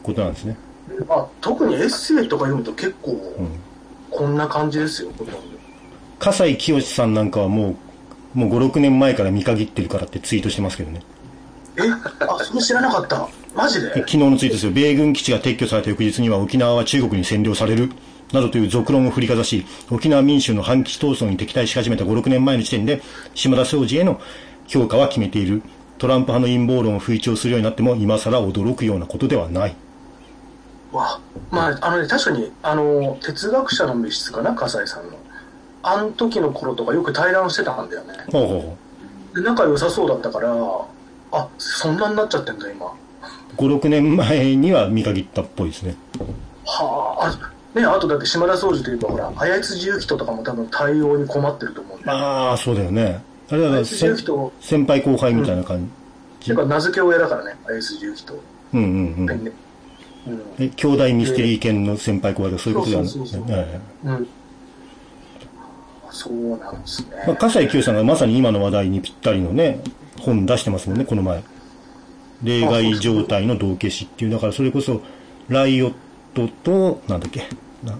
[0.03, 0.57] ことなんですね。
[1.07, 3.49] まあ、特にエッセイとか読むと結構、うん。
[4.09, 5.39] こんな感じですよ、ほとんど。
[6.19, 7.75] 笠井清さんなんかはも
[8.35, 11.01] う、もう5、6年前から見限ってるからってツイートしてますけどね。
[11.77, 11.81] え？
[11.89, 13.27] あ、それ知らなかった。
[13.55, 13.93] マジで？
[13.93, 14.71] 昨日のツイートですよ。
[14.71, 17.91] 米軍基地が撤去された翌日には沖縄は中国に占領される。
[18.33, 23.01] などという俗論を振りかざし、沖縄民衆の反基地闘争に敵対し始めた5、6年前の時点で、
[23.33, 24.19] 島田総司への
[24.67, 25.61] 評価は決めている。
[25.97, 29.75] トランプ派の陰謀論を吹聴するようになっても、今更驚くようなことではない。
[30.91, 31.19] わ
[31.51, 35.11] まあ、あのね、確かに、あの、哲学者の密室かな、笠井さんの。
[35.83, 38.13] あの時の頃とかよく対談してたんだよね。
[38.31, 38.77] ほうほうほ
[39.35, 40.53] で仲良さそうだったから、
[41.31, 42.87] あ、そんなになっちゃってんだ、今。
[42.87, 42.91] う。
[43.57, 45.95] 5、6年前には見限ったっぽいですね。
[46.65, 52.17] はあ、あ、ね、あとだって島田総司といえばほら、綾津重人とかも多分対応に困ってると思うんだよ。
[52.17, 53.21] ああ、そうだよね。
[53.49, 55.89] あれは綾津重人、先輩後輩みたいな感
[56.41, 56.49] じ。
[56.49, 58.33] てか名付け親だからね、綾津重人。
[58.73, 59.43] うんうんうん。
[59.43, 59.51] ね
[60.27, 60.41] うん。
[60.59, 64.27] え、兄弟ミステリー犬の先輩後輩とかそういうことじゃないそうそうそうそうええうん。
[66.11, 67.23] そうなんですね。
[67.25, 69.79] まあ、笠井清さんがまさに今の話題にぴったりのね、
[70.19, 71.41] 本出してますもんね、この前。
[72.43, 75.01] 例外状態の道化師っていう、だからそれこそ、
[75.47, 75.93] ライオッ
[76.33, 77.47] トと、なんだっけ、
[77.83, 77.97] な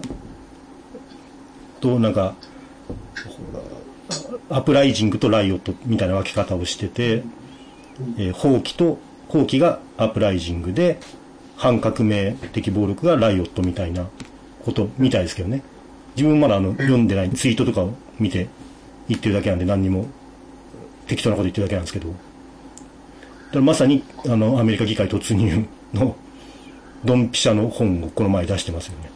[1.80, 2.34] と、なんか、
[4.48, 7.22] アプライジングとライオットみたいな分け方をしてて、
[8.18, 10.98] えー放棄と、放棄がアプライジングで、
[11.56, 14.08] 反革命的暴力がライオットみたいな
[14.64, 15.62] ことみたいですけどね。
[16.16, 18.48] 自分まだあの、読んでない ツイートとかを見て
[19.08, 20.06] 言ってるだけなんで何にも
[21.06, 22.08] 適当なこと言ってるだけなんですけど。
[22.08, 22.18] だか
[23.54, 25.64] らまさに、あの、アメリカ議会突入
[25.94, 26.16] の
[27.04, 29.10] ドンピシャの本をこの前出してますよね。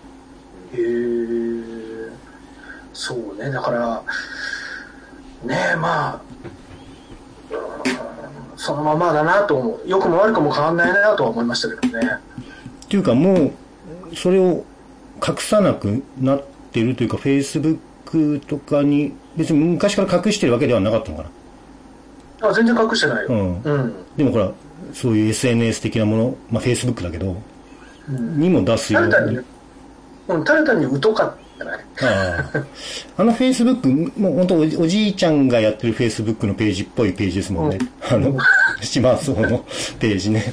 [0.75, 2.13] へえ。
[2.93, 4.03] そうね、だから、
[5.45, 6.21] ねえ、まあ、
[7.51, 7.97] うん
[8.57, 9.81] そのままだなと思う。
[9.87, 12.09] 良くも悪くも変わんないなとは思いましたけどね。
[12.85, 13.53] っていうかもう、
[14.17, 14.65] それを
[15.27, 21.25] 隠さなくなってるというか、Facebook とかに、別に昔から隠してるわけではなかったのか
[22.41, 22.49] な。
[22.49, 23.29] あ、全然隠してないよ。
[23.29, 23.95] うんうん。
[24.17, 24.51] でもほら、
[24.95, 27.37] そういう SNS 的なもの、まあ Facebook だけど、
[28.09, 29.41] にも出すようにただ単に。、
[30.29, 32.67] うん、ただ単に疎かったじゃないああ。
[33.19, 37.79] あの Facebook、もう本当おじおじいちゃんがやってる Facebook のページっぽいページですもんね。
[38.11, 38.37] あの、
[38.83, 39.65] 島荘の
[39.99, 40.45] ページね。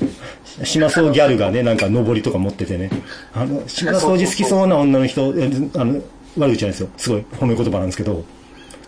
[0.64, 2.90] 島荘ギャルがね、なんか上りとか持っててね。
[3.34, 6.02] あの、島掃除好きそうな女の人、えあの、
[6.38, 6.90] 悪口じゃないですよ。
[6.98, 8.24] すごい褒め言葉なんですけど、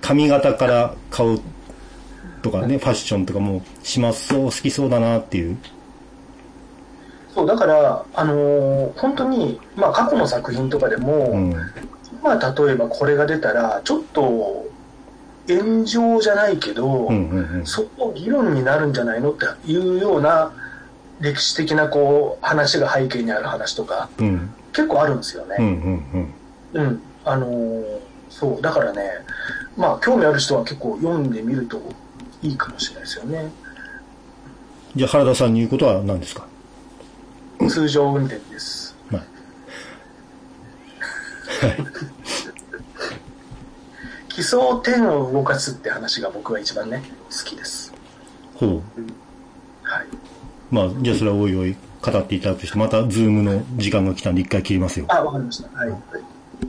[0.02, 1.40] 髪型から顔
[2.42, 5.58] とかね、ファッションとかも、島荘好きそうだなっていう。
[7.36, 11.54] そう、だから、あのー本当に、まあ過去の作品とかでも、うん。
[12.24, 14.66] まあ例えばこれが出たら、ちょっと
[15.48, 17.66] 炎上じゃないけど、うんうんうん。
[17.66, 20.52] そこ議論になるんじゃないのっていうような
[21.20, 24.54] 歴史的なこう話が背景にある話とかうん。
[24.74, 25.66] 結構あるんですようんうね。
[25.66, 26.34] ん
[26.74, 26.82] うん。
[26.82, 27.02] うん。
[27.26, 27.84] あのー
[28.30, 29.10] そう、だからね、
[29.78, 31.80] まあ興味ある人は結構読んでみると
[32.42, 33.52] いいかもしれないですよね。
[34.96, 36.48] じゃあ原田さんに言うことは何ですか？
[37.70, 38.96] 通常運転です。
[39.12, 39.26] はい。
[44.30, 47.94] 奇想天を動かすって話が僕は一番ね、好きです。
[48.56, 48.82] ほう。
[49.84, 50.08] はい。
[50.70, 55.06] まあ、じゃあそれはおいおい語っていただくとして、またズームの時間が来たんで一回切りますよ。
[55.08, 55.70] あ、わかりました。
[55.78, 55.90] はい。
[55.90, 56.35] はい